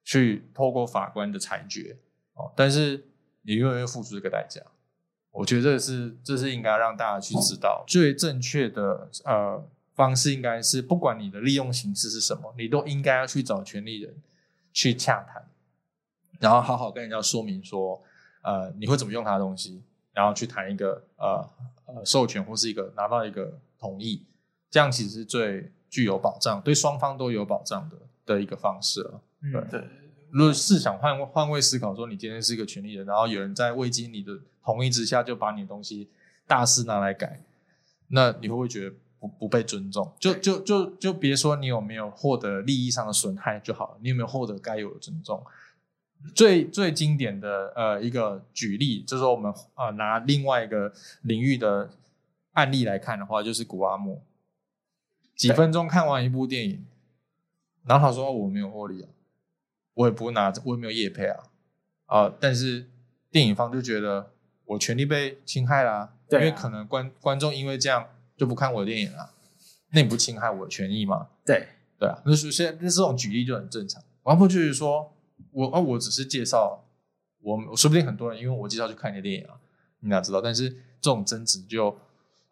[0.04, 1.96] 去透过法官的裁决
[2.34, 3.04] 哦，但是
[3.42, 4.60] 你永远要付出这个代价。
[5.30, 14.14] 我觉得这是这是应该让大家去知道，最正确的呃方式应该是，不管你的利用形式是什么，你都应该要去找权利人
[14.74, 15.42] 去洽谈，
[16.42, 18.02] 然后好好跟人家说明说，
[18.42, 19.80] 呃，你会怎么用他的东西，
[20.12, 21.48] 然后去谈一个呃
[21.86, 24.26] 呃授权或是一个拿到一个同意，
[24.68, 29.20] 这样其实是最具有保障，对双方都有保障的的一个方式了。
[29.40, 29.60] 对。
[29.60, 29.84] 嗯，对。
[30.30, 34.32] 如果是想换换位思考，说你今天是一个权利人，然后有人在未经你的
[34.64, 36.08] 同意之下就把你的东西
[36.48, 37.40] 大肆拿来改，
[38.08, 40.10] 那你会不会觉得不不被尊重？
[40.18, 45.44] 就就就就别说你有没有获得利益上的损害就好了，你有没有获得该有的尊重？
[46.34, 51.90] 最最经典的呃一个举例，就是说我们啊、呃、拿另外一个领域的
[52.52, 54.22] 案例来看的话，就是古阿莫，
[55.36, 56.84] 几分钟看完一部电影，
[57.84, 59.08] 然后他说我没有获利啊。
[59.94, 61.44] 我也不会拿，我也没有业配啊，
[62.06, 62.34] 啊、呃！
[62.40, 62.88] 但是
[63.30, 64.30] 电影方就觉得
[64.64, 69.34] 我权利被侵害啦、啊，对啊、因为可能观观众因为这样就不看我的电影了，
[69.90, 71.28] 那你不侵害我的权益吗？
[71.44, 74.02] 对对啊，那是现在那这种举例就很正常。
[74.22, 75.12] 王婆就是说
[75.52, 76.84] 我啊，我只是介绍，
[77.40, 79.54] 我说不定很多人因为我介绍去看你的电影啊，
[80.00, 80.40] 你哪知道？
[80.40, 81.96] 但是这种争执就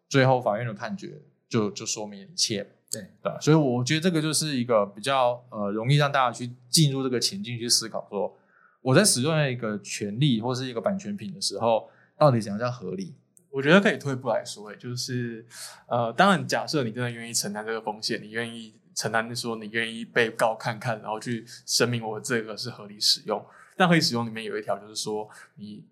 [0.07, 2.75] 最后法院的判决就就说明一切。
[2.91, 8.37] 对对，所以我觉得这个就是一个比较呃容易让大家去进入这个情境去思考，说
[8.81, 13.15] 我在使用一个权利或是一个版权品的时候，到底怎样叫合理？
[13.49, 15.45] 我觉得可以退一步来说，就是
[15.87, 23.43] 呃，当然假设你真的愿意承担这个风险，你愿意承担说你愿意被告看看，然后去声明我这个是合理使用。
[23.77, 25.83] 但可以使用里面有一条，就是说你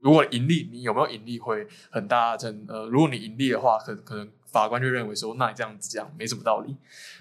[0.00, 6.76] 如果盈利，你有没有盈利会很大程呃，如果你盈利的话，可可能法官就认为说，那你这样子讲没什么道理。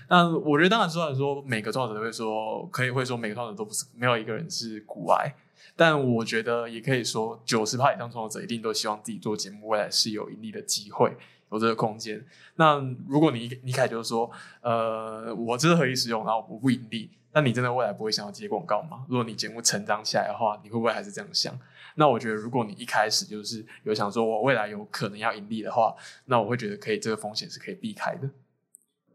[0.09, 5.33] 那我觉得当然说来说，每个创作者都会说，可以会说每个创作者都不是没有一个人是古癌，
[5.75, 11.15] 但我觉得也可以说，九十趴以上创作者一定都希望自己做节目未来是有盈利的机会，
[11.51, 12.23] 有这个空间。
[12.55, 14.29] 那如果你一开始就是说，
[14.61, 17.09] 呃，我这是合理使用，然后我不盈利。
[17.33, 19.05] 那你真的未来不会想要接广告吗？
[19.07, 21.57] 如果你节目成长起来的话，你会不会还是这样想？
[21.95, 28.27] 那我觉得，如果你一开始就是有想说我未来有可能要盈利的话，那我会觉得可以，这个风险是可以避开的。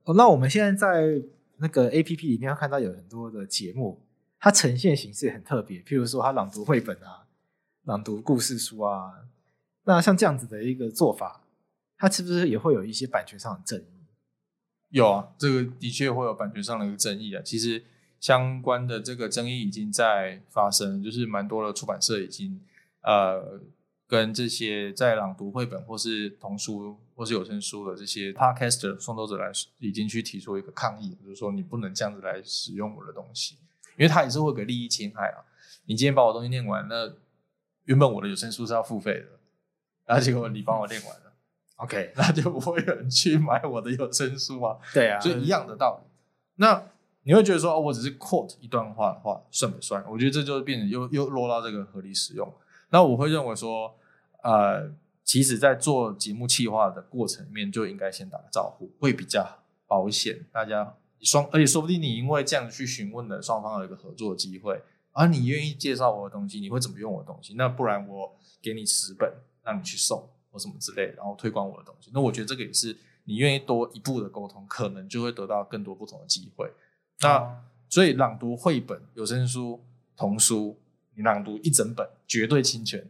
[0.05, 1.23] 哦，那我们现在在
[1.57, 4.01] 那个 APP 里面看到有很多的节目，
[4.39, 7.27] 它呈现形式也很特别，譬如说它朗读绘本啊，
[7.85, 9.13] 朗读故事书啊。
[9.85, 11.42] 那像这样子的一个做法，
[12.03, 14.05] 它是不是也会有一些版权上的争议？
[14.89, 17.41] 有啊，这个的确会有版权上的一个争议啊。
[17.43, 17.85] 其实。
[18.23, 22.61] 相关的这个争议已经在发生，就是蛮多的出版社已经
[23.03, 23.61] 呃
[24.07, 33.57] 跟这些在朗读绘本或是童书或是有声书的这些 podcaster 创作者来，已经去提出一个抗议，就是说你不能这样子来使用我的东西，
[33.99, 35.43] 因为它也是会给利益侵害啊。
[35.87, 37.13] 你今天把我东西念完，那
[37.87, 39.27] 原本我的有声书是要付费的，
[40.07, 41.32] 然后结果你帮我念完了
[41.83, 44.77] ，OK， 那就不会有人去买我的有声书啊。
[44.95, 46.11] 对啊，所以一样的道理。
[46.57, 46.91] 那
[47.25, 50.05] 你会觉得说，哦，我只是 quote 一段话的话，算不算？
[50.11, 52.53] 我觉得这就是变成又又落到这个合理使用。
[52.91, 53.95] 那我会认为说，
[54.43, 54.91] 呃，
[55.25, 59.47] 其实，在做节目企划的过程里面，就应该先打个招呼，会比较
[59.87, 60.45] 保险。
[60.53, 67.55] 大家双，而且说不定你因为这样去询问了双方有一个合作机会，而你愿意介绍我的东西，你会怎么用我的东西？
[67.55, 72.11] 那不然我给你十本，让你去送或什么之类，然后推广我的东西。
[72.15, 76.71] 那我觉得这个也是你愿意多一步的沟通，可能就会得到更多不同的机会。
[77.21, 79.83] 那所以朗读绘本、有声书、
[80.17, 80.79] 童书，
[81.15, 83.05] 你朗读一整本绝对侵权。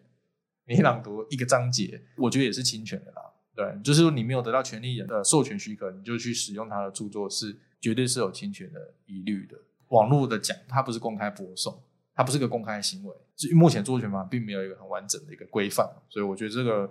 [0.65, 3.23] 你朗读一个章节，我觉得也是侵权的啦。
[3.55, 9.59] 对，就是说你没有得到权利人的授权许可，你就去使用他的著作，是绝对是有侵权的疑虑的。
[9.89, 11.83] 网络的讲，它不是公开播送，
[12.15, 13.15] 它不是个公开行为。
[13.55, 16.91] 目前著作权法并没有一个很完整的一个规范，所以我觉得这个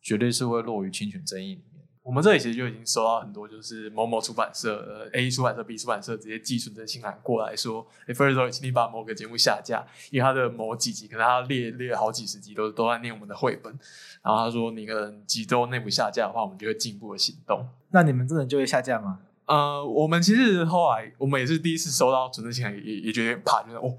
[0.00, 1.84] 绝对是会落于侵权争议里面。
[2.02, 13.70] 我们这里其实就已经收到很多，就是某某出版社、A 出版社、B 出版社直接寄存证信函过来说：“哎，Firstory，请你把某个节目下架，因为他的某几集可能他列列了好几十集都都在念我们的绘本。”
[14.24, 19.20] 然后他说：“你可能几周内不下架的话，我们就会进一步的行动。”那你们真的就会下架吗？
[19.44, 23.98] 呃，我们其实后来我们也是第一次收到存证信函，也也觉得怕，就是哦。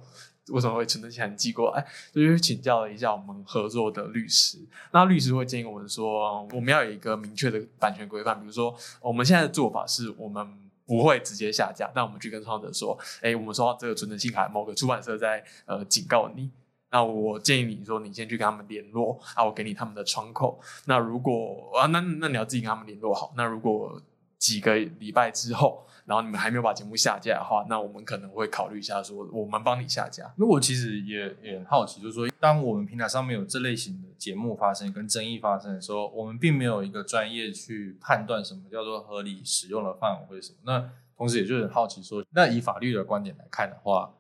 [0.52, 1.86] 为什么会存证信函寄过来？
[2.14, 4.58] 就是请教了一下我们合作的律师，
[4.92, 10.48] 那律师会建议我们说，我们要有一个明确的版权规范，比如说我们现在的做法是我们
[10.86, 16.50] 不会直接下架，但我们去跟创作者说，哎，我们收到这个存证信函，某个出版社在呃警告你，
[16.92, 24.02] 那我建议你说你先去跟他们联络，啊，我给你他们的窗口，那如果啊，那那你要自己跟他们联络好，那如果
[24.40, 25.86] 几个礼拜之后。
[26.06, 30.34] 然后你们还没有把节目下架的话，那我们可能会考虑一下，说我们帮你下架。
[30.38, 40.58] 那我其实也也很好奇，就是说，当我们平台上面有这类型的节目发生跟争议发生的时候，我们并没有一个专业去判断什么叫做合理使用的范围或者什么。
[40.64, 44.16] 那同时也就很好奇说，那以法律的观点来看的话，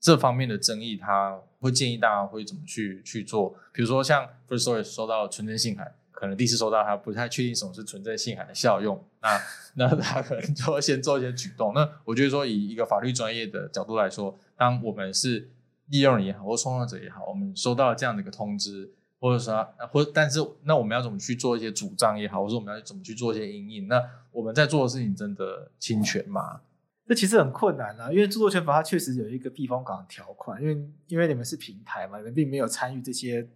[0.00, 3.54] 这方面的争议，他会建议大家会怎么去去做？
[3.72, 5.94] 比如说像 Firstory 收到存证信函。
[6.20, 9.40] 可能第一次收到，他不太确定什么是存在信函的效用，那
[9.72, 11.72] 那他可能就会先做一些举动。
[11.72, 15.48] 那我觉得说，以一个法律专业的角度来说，当我们是
[15.86, 23.88] 利用人也好，或创作者也好，我们收到了这样的一个通知，或者说，或但是那我们要怎么去做一些主张也好，或者我们要怎么去做一些因应？
[23.88, 26.60] 那我们在做的事情真的侵权吗？
[27.06, 33.48] 这其实很困难啊，因为著作权法它确实有一个避风港条款，因为因为你们是平台嘛，你们并没有参与这些。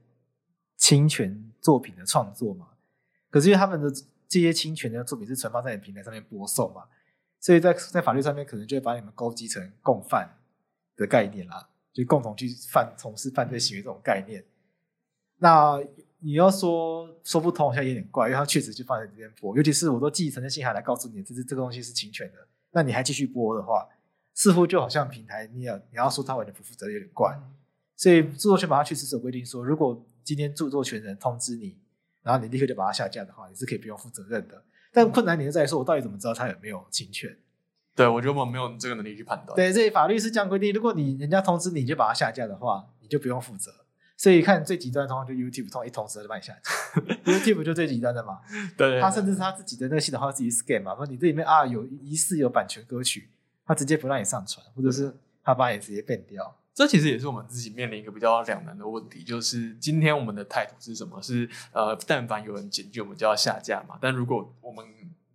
[0.77, 2.69] 侵权作品的创作嘛，
[3.31, 3.91] 可是因为他们的
[4.29, 6.83] 这些侵权的作品是存放在你平台上面播送嘛，
[7.41, 10.29] 所以在在法律上面可能就会把你们勾稽成共犯
[10.97, 14.45] 的概念啦，就共同去犯从事犯罪行为这种概念。
[15.39, 15.81] 那
[16.21, 22.39] 你要说说不通，好像有点怪，因为他确实就放在这边播，尤其是我都寄存的信函来告诉你，这是这个东西是侵权的，
[22.73, 23.87] 那你还继续播的话，
[24.35, 27.39] 似乎就好像平台你要你要说他完全不负责，有点怪。
[27.97, 31.77] 所以著作权法它确实是有规定说，如果今天著作权人通知你，
[32.23, 34.65] 然后你立刻就把它下架的话，你是可以不用负责任的。
[34.93, 37.37] 但困难点就在于说，我到底怎么知道他有没有侵权？
[37.95, 39.55] 对，我觉得我们没有这个能力去判断。
[39.55, 43.73] 对，这法律是这样规定，如果你人家通知你就把它下架的话，你就不用负责。
[44.17, 48.41] 所以看最极端的状况，就 YouTube 通一通知就把你下架， YouTube 就最极端的嘛。
[48.77, 53.29] 对，对，对，他甚至是他自己的那个系统，他自己 scan 嘛，说你这里面啊有疑似有版权歌曲，
[53.67, 55.13] 他直接不让你上传，或者是
[55.43, 56.57] 他把你直接变掉。
[56.75, 61.23] 这其实也是我们自己面临一个比较两难的问题，就是今天我们的态度是什么？
[61.23, 63.97] 是呃，但凡有人检举，我们就要下架嘛。
[64.01, 64.85] 但如果我们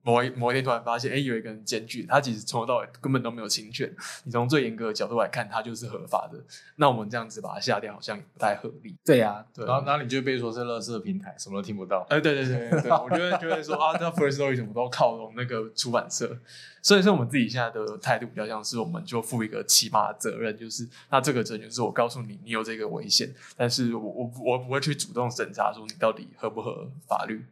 [0.10, 3.94] 某一某一天突然发现，哎，有一个人检举，他其实从头到尾根本都没有侵权。
[4.24, 6.40] 你从最严格的角度来看，他就是合法的。
[6.78, 8.96] 那我们这样子把它下掉，好像也不太合理。
[9.06, 9.66] 对呀、啊，对。
[9.66, 12.06] 然后，然后你就被说是垃圾平台，什么都听不到。
[12.10, 16.36] 哎，对对对对，对我觉得就会说啊，那 Firstory 什么都靠拢那个出版社。
[16.82, 27.46] 所以说，我们自己现在的态度比较像是，我们就负一个起码的责任，就是那这个责任就是我告诉你，你有这个危险，但是我我我不会去主动审查说你到底合不合法律。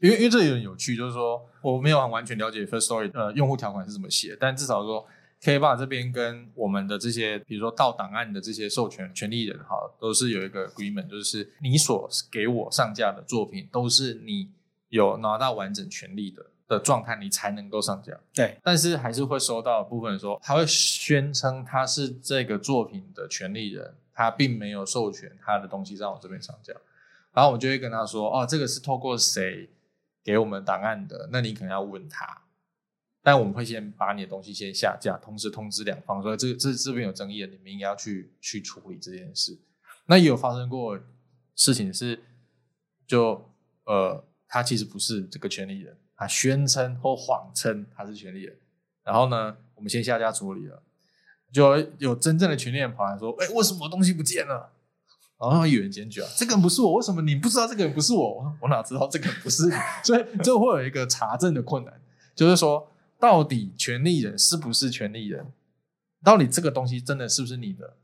[0.00, 5.06] 因为因为这有点有趣，就是说我没有很完全了解 First Story 呃用户条款是怎么写，但至少说
[5.42, 14.50] KKBOX 这边跟我们的这些比如说盗档案的这些授权权利人哈，都是有一个 agreement，就是你所给我上架的作品都是你
[14.88, 18.12] 有拿到完整权利的的状态，你才能够上架。
[18.34, 26.74] 对，但是还是会收到部分人说他会宣称他是这个作品的权利人，他并没有授权他的东西在我这边上架，
[27.32, 29.70] 然后我就会跟他说哦，这个是透过谁？
[30.26, 32.42] 给我们档案的，那你可能要问他，
[33.22, 39.56] 但我们会先把你的东西先下架，同时通知两方说这这这边有争议的，你们应该要去去处理这件事。
[40.06, 40.98] 那也有发生过
[41.54, 42.20] 事情是，
[43.06, 43.48] 就
[43.84, 48.58] 呃，他其实不是这个权利人，他宣称或谎称他是权利人，
[49.04, 50.82] 然后呢，我们先下架处理了，
[51.52, 54.72] 就有真正的权利人跑来说，哎，为什么东西不见了？
[55.38, 58.56] 然后有人检举啊，这个人不是我，为什么你不知道这个人不是我？
[58.60, 59.72] 我哪知道这个人不是你？
[60.02, 61.92] 所以就会有一个查证的困难，
[62.34, 65.52] 就是说到底权利人是不是权利人？
[66.24, 67.96] 到底这个东西真的是不是你的？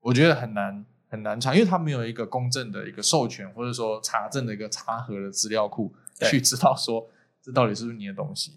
[0.00, 5.92] 我觉得很难很难查，因为他没有一个公正的一个授权，或者说查证的一个查核的资料库
[6.30, 7.04] 去知道说
[7.42, 8.52] 这到底是不是你的东西。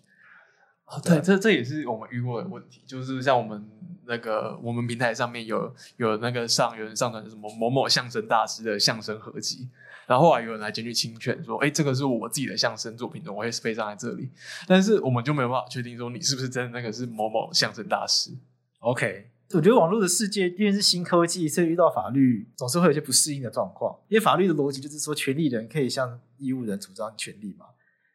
[1.00, 3.66] 对，这这也是我们遇过的问题，就是像我们
[4.06, 9.70] 那个我们平台上面有有那个上有人上传什么某某相声大师的相声合集，
[10.06, 14.30] 然后后来有人来检举侵权，说，哎，这个是我自己的相声作品，怎么会被上在这里？
[14.68, 18.32] 但是我们就没有办法确定说你是不是真的那个是某某相声大师。
[18.80, 27.68] OK，我觉得网络的世界因为是新科技，所以遇到法律总是会有些不适应的状况，因为法律的逻辑就是说，权利人可以向义务人主张权利嘛。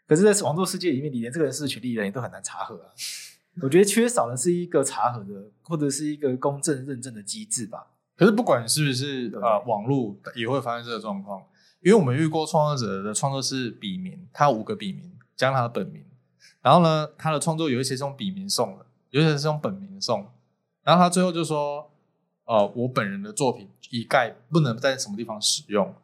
[0.07, 2.93] 可是，在网络世界里面，你连这个人是权利人也都很难查核啊。
[3.63, 7.87] 我觉得缺少的是一个查核的，或者是一个公正认证的机制吧。
[8.17, 11.43] 可是，不管是不是呃网络，也会发生这个状况。
[11.81, 16.05] 因为我们遇过创作者的创作是笔名，他五个笔名加上他的本名，
[16.63, 20.27] 然后呢，他的创作有一些是用笔名送的，有一些是用本名送。
[20.83, 21.91] 然后他最后就说
[22.47, 25.95] ：“呃，我本人的作品一概不能在什么地方使用。”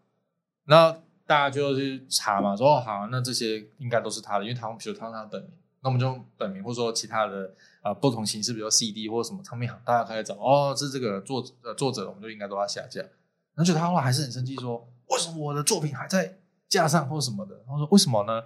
[0.67, 0.99] 那
[1.33, 7.47] 大家就去查嘛，说哦好，那这些应该都是他的，因为他们比如他他的本名，那我们就用本名，或者说其他的
[7.81, 13.01] 啊、呃、不同形式，比如 CD 或者什么唱片行，大家开始找哦，是这个作呃作者，我们就应该都要下架。
[13.01, 17.59] 然后就他后来还是很生气，说为什么我的作品还在架上或者什么的？
[17.67, 18.43] 他说为什么呢？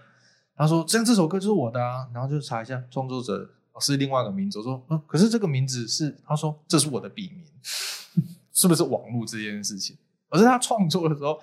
[0.56, 7.44] 他说这样这首歌就是我的啊，然后就查一下创作者是另外一个名字，我说嗯，可是这个名字是他说这是我的笔名，
[8.54, 9.98] 是不是网络这件事情？
[10.28, 11.40] 而是他创作的时候。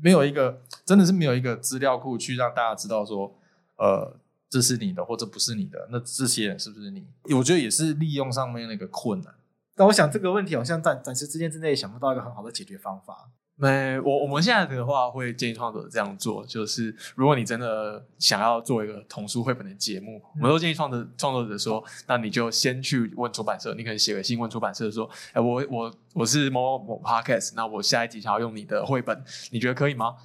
[0.00, 3.34] 没有一个，真的是没有一个资料库去让大家知道说，
[3.76, 4.16] 呃，
[4.48, 7.06] 这是你的或者不是你的，那这些人是不是你？
[7.36, 9.34] 我觉得也是利用上面那个困难。
[9.74, 13.30] 但我想这个问题好像暂暂时之间之内也想不到一个很好的解决方法。
[13.62, 30.16] 没，我我们现在的话会建议创作者这样做，就是如果你真的想要做一个童书绘本的节目，我们都建议创作创作者说，那你就先去问出版社，你可能写个信问出版社说，哎，我我我是某某某 podcast，那我下一集想要用你的绘本，你觉得可以吗？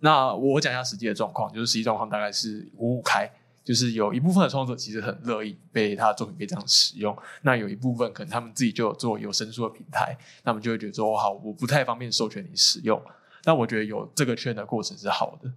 [0.00, 3.30] 那我讲一下实际的状况，就是实际状况大概是五五开。
[3.70, 13.00] 就是有一部分的创作者其实很乐意被他的作品被这样使用，那有一部分可能他们自己就有做有声书的平台，那么就会觉得说，好，我不太方便授权你使用。
[13.44, 15.48] 但我觉得有这个确认的过程是好的，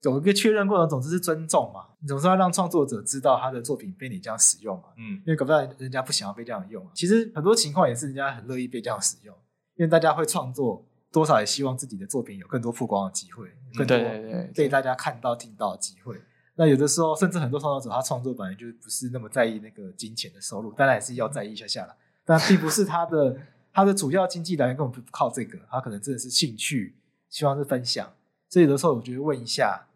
[0.00, 6.82] 有一个确认过程，总之是尊重嘛，你总是要让创作者知道他的作品被你这样使用嘛，嗯，因为搞不好人家不想要被这样用。
[6.94, 9.36] 其实很多情况也是人家很乐意被这样使用，
[9.76, 13.46] 因为大家会创作，多少也希望自己的作品有更多曝光的机会，
[13.76, 13.98] 更多
[14.54, 16.18] 被大家看到、听到的机会。
[16.58, 21.94] 那有的时候，甚至很多创作者，他创作本来就不是那么在意那个金钱的收入，当然还是要在意一下下了。
[22.24, 23.38] 但并不是他的
[23.72, 26.96] 他的主要经济来源，根本不靠这个，他可能真的是兴趣，
[27.30, 28.12] 希望是分享。
[28.48, 29.86] 所以有的时候，我觉得问一下，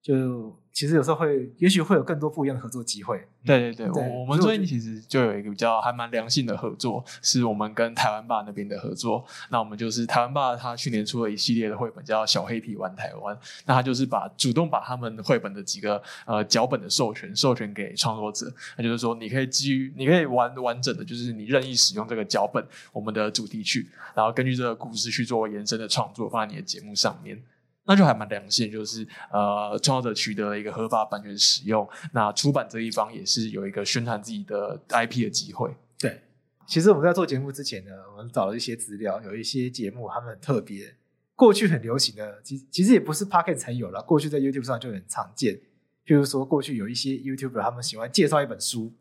[0.00, 3.26] 就其实有时候会，也许会有更多不一样的合作机会。
[3.44, 9.24] 对对对，对我我们最近其实就有一个比较还蛮良性的合作，是我们跟台湾爸那边的合作。
[9.50, 13.34] 那我们就是台湾爸，他去年出了一系列的绘本，叫《小黑皮玩台湾》。
[13.66, 27.42] 那他就是把主动把他们绘本的几个呃脚本的授权授权给创作者，那就是说你可以基于你可以完完整的，就是你任意使用这个脚本，我们的主题曲，然后根据这个故事去做延伸的创作，放在你的节目上面。
[27.88, 35.74] 那就还蛮良心，就是呃，创作者取得了一个合法版权使用，那出版这一方也是有一个宣传自己的 IP 的机会。
[35.98, 36.20] 对，
[36.66, 40.94] 其实我们在做节目之前呢，我们找了一些资料，有一些节目他们很特别，
[41.34, 45.58] 过去很流行的，其其实也不是 Podcast 才有了，过去在 YouTube 上就很常见。
[46.04, 48.92] 譬如说，过去有一些 YouTuber 他们喜欢介绍一本书，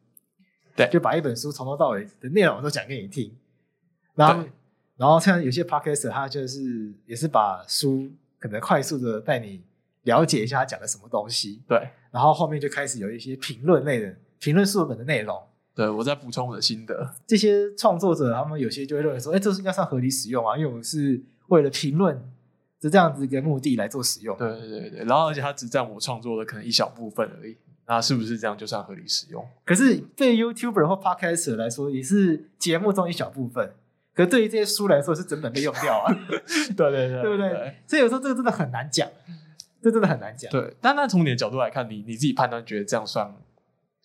[0.77, 3.35] 对，就把一本书从头到尾的内容都讲给你听。
[4.15, 4.47] 然后，
[4.95, 8.09] 然后像有些 Podcaster 他就是也是把书。
[8.39, 9.63] 可能快速的带你
[10.03, 15.37] 了解一下他讲的什么东西，对，然后后面就开始有一些评论类的评论书本的内容，
[15.75, 17.13] 对，我在补充我的心得。
[17.25, 22.15] 这些创作者他们有些就会认为说，哎，这是应该算合理使用啊，因为我们是为了评论
[22.81, 24.37] 是这样子一个目的来做使用。
[24.37, 27.57] 对对对，然后而且它只占我创作的可能一小部分而已，
[27.87, 29.45] 那是不是这样就算合理使用？
[29.65, 33.73] 可是对 YouTuber 或 Podcaster 来说，也是节目中一小部分。
[34.17, 36.11] 可是对于这些书来说，是整本被用掉啊！
[36.75, 37.75] 对 对对，对 不对？
[37.85, 39.07] 所以有时候这个真的很难讲，
[39.79, 40.51] 这真的很难讲。
[40.51, 43.31] 对，但那从你的角度来看，你你自己判断觉得这样算，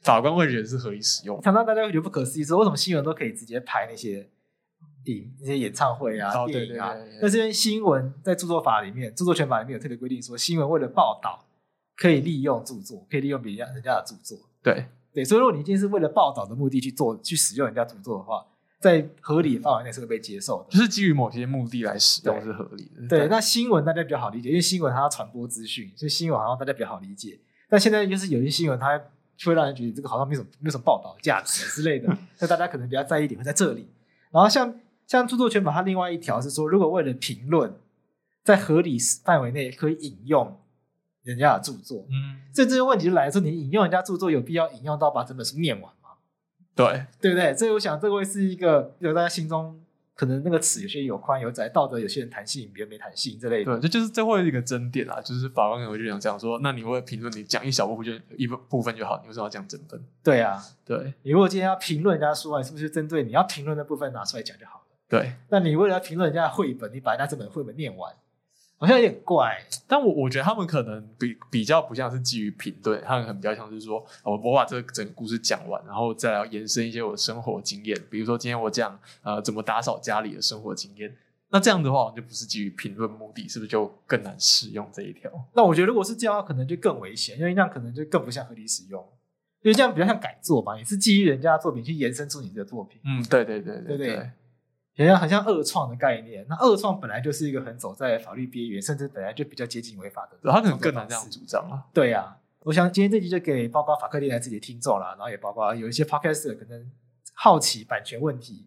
[0.02, 1.40] 法官会觉得是合理使用。
[1.40, 4.28] 常常大家会觉得不可思议，说为什么新闻都可以直接拍那些
[5.04, 6.92] 影那些演唱会啊、哦、电影啊？
[6.92, 11.42] 对对对对，但是因为新闻在著作法里面，著作权法里面有特别规定，说新闻为了报道
[11.96, 14.38] 可以利用著作，可以利用别人家人家的著作。
[14.62, 18.44] 对对，所以如果你一定是为了报道的目的去做去使用人家著作的话。
[18.82, 23.06] 在合理范围内是会被接受的，就是基于某些目的来使用是合理的。
[23.08, 27.38] 对，对，那新闻大家比较好理解，因为新闻它要传播资讯，所以新闻好像大家比较好理解。
[27.68, 29.00] 但现在就是有些新闻，它
[29.44, 33.86] 会让人觉得这个好像没什么没什么报道价值之类的， 那大家可能比较在意点会在这里。
[34.32, 34.74] 然后像
[35.06, 37.72] 像著作权法，它另外一条是说，如果为了评论，
[38.42, 40.58] 在合理范围内可以引用
[41.22, 45.92] 人家的著作，嗯，所以这个问题就来说，你引用人家著作有必要引用到把整本书念完？
[46.74, 47.54] 对对不对？
[47.54, 49.78] 所以我想，这会是一个有大家心中
[50.14, 53.72] 可能那个尺有些有宽有窄，道德有些人弹性，别人没弹性之类的。
[53.72, 60.00] 对，这就是最后一个争点啊，就是法官可能会就想这样说：那你会评论，你讲一小部分就一部分就好，你为什么要讲整本？
[60.22, 61.12] 对啊，对。
[61.22, 64.84] 你如果今天要评论人家书，你是不是针对你要评论的部分拿出来讲就好了？
[65.08, 65.32] 对。
[65.48, 68.12] 那你为了要评论人家的绘本，你把人家这本绘本念完。
[68.82, 69.56] 好像有点怪，
[69.86, 81.14] 但我我觉得他们可能比比较不像是基于评论，他们可能比较像是说，我我把这个整个故事讲完，然后再来延伸一些我的生活经验，比如说今天我讲呃怎么打扫家里的生活经验，
[81.50, 85.30] 那这样的话我就不是基于评论目的，是不是就更难使用这一条？
[85.54, 89.00] 那我觉得如果是这样的话，可能就更危险，因为那样可能就更不像合理使用，
[89.62, 94.30] 因为这样比较像改作吧，你是基于人家的作品去延伸出你的作品，嗯，对对对对对，对，对。
[94.96, 101.84] 好像很像二创的概念，那二创本来就是一个很走在法律边缘，甚至本来就比较接近违法的，他可能更难这样主张了。
[101.94, 106.90] 对呀、啊，我想今天这集就给包括法克电台自己的听众了，然后也包括有一些 Podcast 可能
[107.32, 108.66] 好奇版权问题，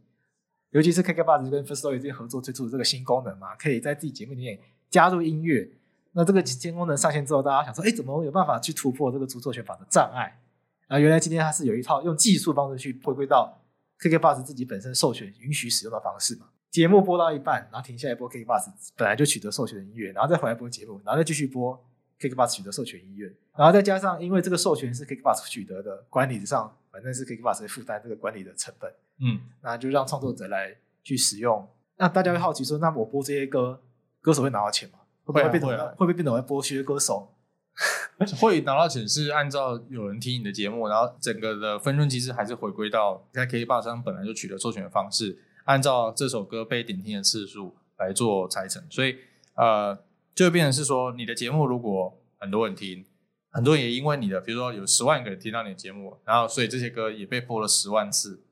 [0.71, 4.59] 尤其是 KKBOX 跟 First Story 这些合作推出的这个新功能嘛，可以在自己节目里面
[4.89, 5.69] 加入音乐。
[6.13, 10.39] 那这个新功能上线之后，大家想说，哎，怎么有办法去突破这个著作权法的障碍？
[10.87, 13.57] 啊，原来今天它是有一套用技术方式去回归到
[13.99, 16.47] KKBOX 自己本身授权允许使用的方式嘛。
[16.69, 18.67] 节目播到一半，然后停下来播 KKBOX
[18.97, 21.81] 本来就取得授权的音乐，然后再回来播节目，然后再继续播
[22.19, 31.65] KKBOX 取得授权音乐，然后再加上因为这个授权是 KKBOX 取得的，管理上反正是 KKBOX 会负担这个管理的成本，嗯，那就让创作者来去使用。
[31.97, 33.81] 那大家会好奇说，那我播这些歌，
[34.19, 34.99] 歌手会拿到钱吗？
[35.23, 37.33] 会不会变成会、啊会，啊、会不会变成在剥削歌手？
[38.39, 45.37] 会拿到钱是按照有人听你的节目，然后整个的分润其实还是回归到在 KKBOX 上本来就取得授权的方式。
[45.65, 49.17] 按照这首歌被点听的次数来做拆成，所以
[49.55, 49.97] 呃，
[50.33, 53.03] 就变成是说，你的节目如果很多人听，
[53.51, 58.43] 很多人也因为你的，比如说有十万个人听到你的节目，然后所以这些歌也被播了十万次，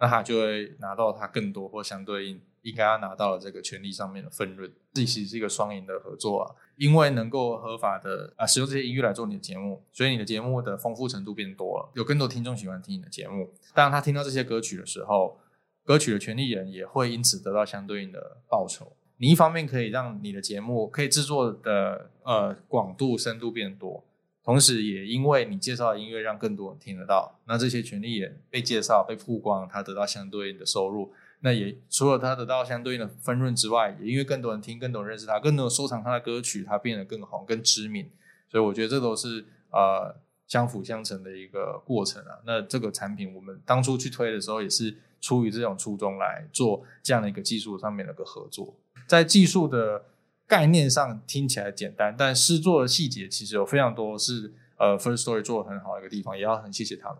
[0.00, 4.72] 那他就会拿到他更多或相对应应该要拿到的这个权利上面的分润。
[4.94, 13.52] 这其实是一个双赢的合作啊，因为能够合法的啊使用这些音乐来做你的节目，所以你的节目的丰富程度变多了，有更多听众喜欢听你的节目。
[13.74, 15.38] 当他听到这些歌曲的时候，
[15.84, 18.92] 歌曲的权利人也会因此得到相对应的报酬。
[19.16, 24.04] 你一方面可以让你的节目可以制作的呃广度深度变多，
[24.44, 31.12] 同时也因为你介绍的音乐让更多人听得到，那这些权利人被介绍被曝光，他得到相对应的收入。
[31.40, 38.10] 那也除了他得到相对应的分润之外，也因为更多人听，更多人认识他，更多人收藏他的歌曲，他变得更红更知名。
[38.50, 40.16] 所以我觉得这都是呃
[40.46, 42.38] 相辅相成的一个过程啊。
[42.44, 48.74] 那这个产品我们当初去推的时候，也是出于这种初衷来做这样的一个技术上面的一个合作。
[49.06, 50.06] 在技术的
[50.46, 57.18] 概念上听起来简单，但试做的细节其实有非常多是呃 First Story 做的很好的一个地方，也要很谢谢他们。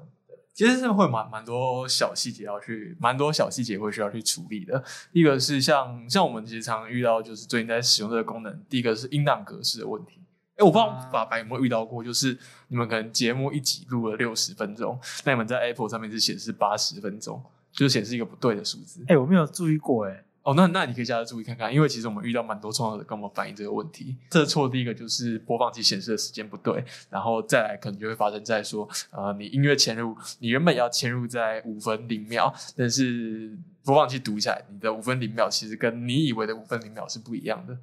[0.58, 4.82] 其实是会蛮蛮多小细节要去，蛮多小细节会需要去处理的。
[5.12, 10.20] 一个是像像我们其实常常遇到，就是最近在使用这个功能，第一个是音档格式的问题。
[10.56, 12.36] 哎，我不知道法白有没有遇到过，就是
[12.66, 17.40] 你们可能节目一集录了六十分钟，那你们在 Apple 上面是显示八十分钟，
[17.70, 19.04] 就是显示一个不对的数字。
[19.06, 20.24] 哎，我没有注意过，哎。
[20.48, 24.16] 哦，那那你可以加注意看看，因为其实我们遇到蛮多创作者跟我们反映这个问题。
[24.30, 37.76] 这错第一个就是播放器显示的时间不对，然后再来可能就会发生在说，呃，你音乐潜入，你原本要潜入在五分零秒，但是播放器读起来，你的五分零秒其实跟你以为的五分零秒是不一样的。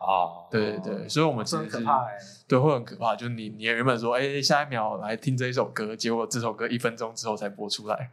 [0.00, 2.06] 哦，对对对，所以我们其实是很可怕，
[2.48, 3.14] 对，会很可怕。
[3.14, 8.10] 就是你你原本说，哎，下一秒来听这一首歌，结果这首歌一分钟之后才播出来。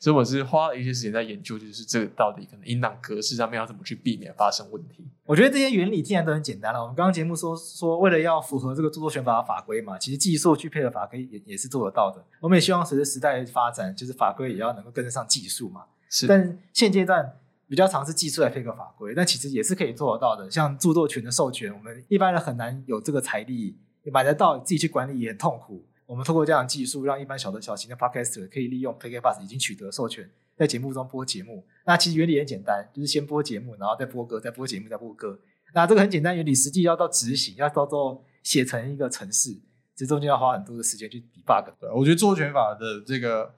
[0.00, 5.06] 所以我是花了一些时间在研究，就是这个到底可能音档格式上面要怎么去避免发生问题。
[5.26, 12.24] 我觉得这些原理既然都很简单了，我们刚刚节目说说，为了要符合这个著作权法的法规嘛，其实技术去配合法规也也是做得到的。
[12.40, 15.82] 我们也希望随着时代发展，就是法规也要能够跟得上技术嘛。
[16.08, 17.36] 是，但现阶段。
[17.68, 20.48] 比较常是技术来配合法规，但其实也是可以做得到的。
[20.50, 23.76] 像著作权的授权，我们一般人很难有这个财力
[24.12, 25.84] 买得到，自己去管理也很痛苦。
[26.06, 31.66] 我们通过这样的技术，让一般小的小型的 podcaster 可以利用 KK Bus 已经取得授权，在节目中播节目。
[31.84, 35.40] 那其实原理很简单，就是先播节目，然后再播歌，再播节目，再播歌。
[35.74, 39.60] 那这个很简单原理，实际要到执行，要到时候写成一个程式，
[39.96, 41.72] 这中间要花很多的时间去 debug。
[41.80, 43.52] 对，我觉得著作权法的这个。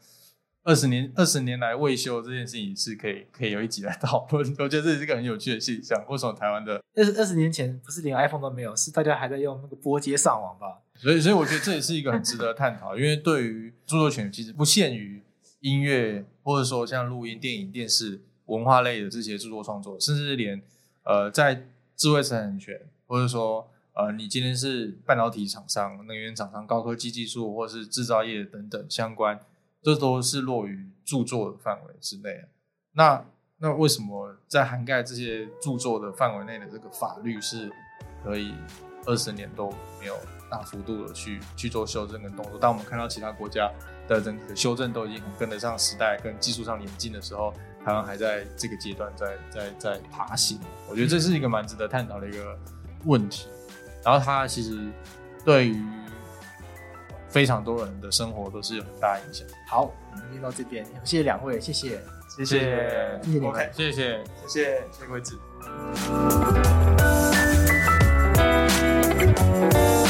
[0.68, 5.98] 二十年二十年来未修这件事情是可以可以有一集来讨论，我觉得这是一个很有趣的现象。
[6.10, 10.82] 为什么台湾的二十二十年前不是连 iPhone 都没有，是大家还在用那个拨接上网吧？
[10.94, 15.22] 所以所以我觉得这也是一个很值得探讨，因为对于著作权其实不限于
[15.60, 20.60] 音乐，或者说像录音、电影、电视、文化类的这些著作创作，甚至连
[21.04, 21.66] 呃在
[21.96, 29.40] 智慧财产权，或者说呃你今天是半导体厂商、能源厂商、高科技技术，或是制造业等等相关。
[29.82, 32.44] 这都是落于著作的范围之内。
[32.92, 33.24] 那
[33.58, 37.70] 那为什么在涵盖这些著作的范围内的这个法律是
[38.22, 38.54] 可以
[39.06, 39.70] 二十年都
[40.00, 40.16] 没有
[40.50, 42.58] 大幅度的去去做修正跟动作？
[42.58, 43.70] 当我们看到其他国家
[44.06, 47.52] 的整个修正都已经很跟得上时代跟技术上演进的时候，
[47.84, 50.60] 台湾还在这个阶段在在在爬行。
[50.88, 52.58] 我觉得这是一个蛮值得探讨的一个
[53.04, 53.48] 问题。
[54.04, 54.88] 然后它其实
[55.44, 55.84] 对于
[57.28, 59.46] 非常多人的生活都是有很大影响。
[59.68, 62.00] 好，我们就到这边，谢谢两位，谢谢，
[62.36, 65.06] 谢谢，谢谢你们，OK，谢谢，谢谢，谢
[70.02, 70.07] 谢。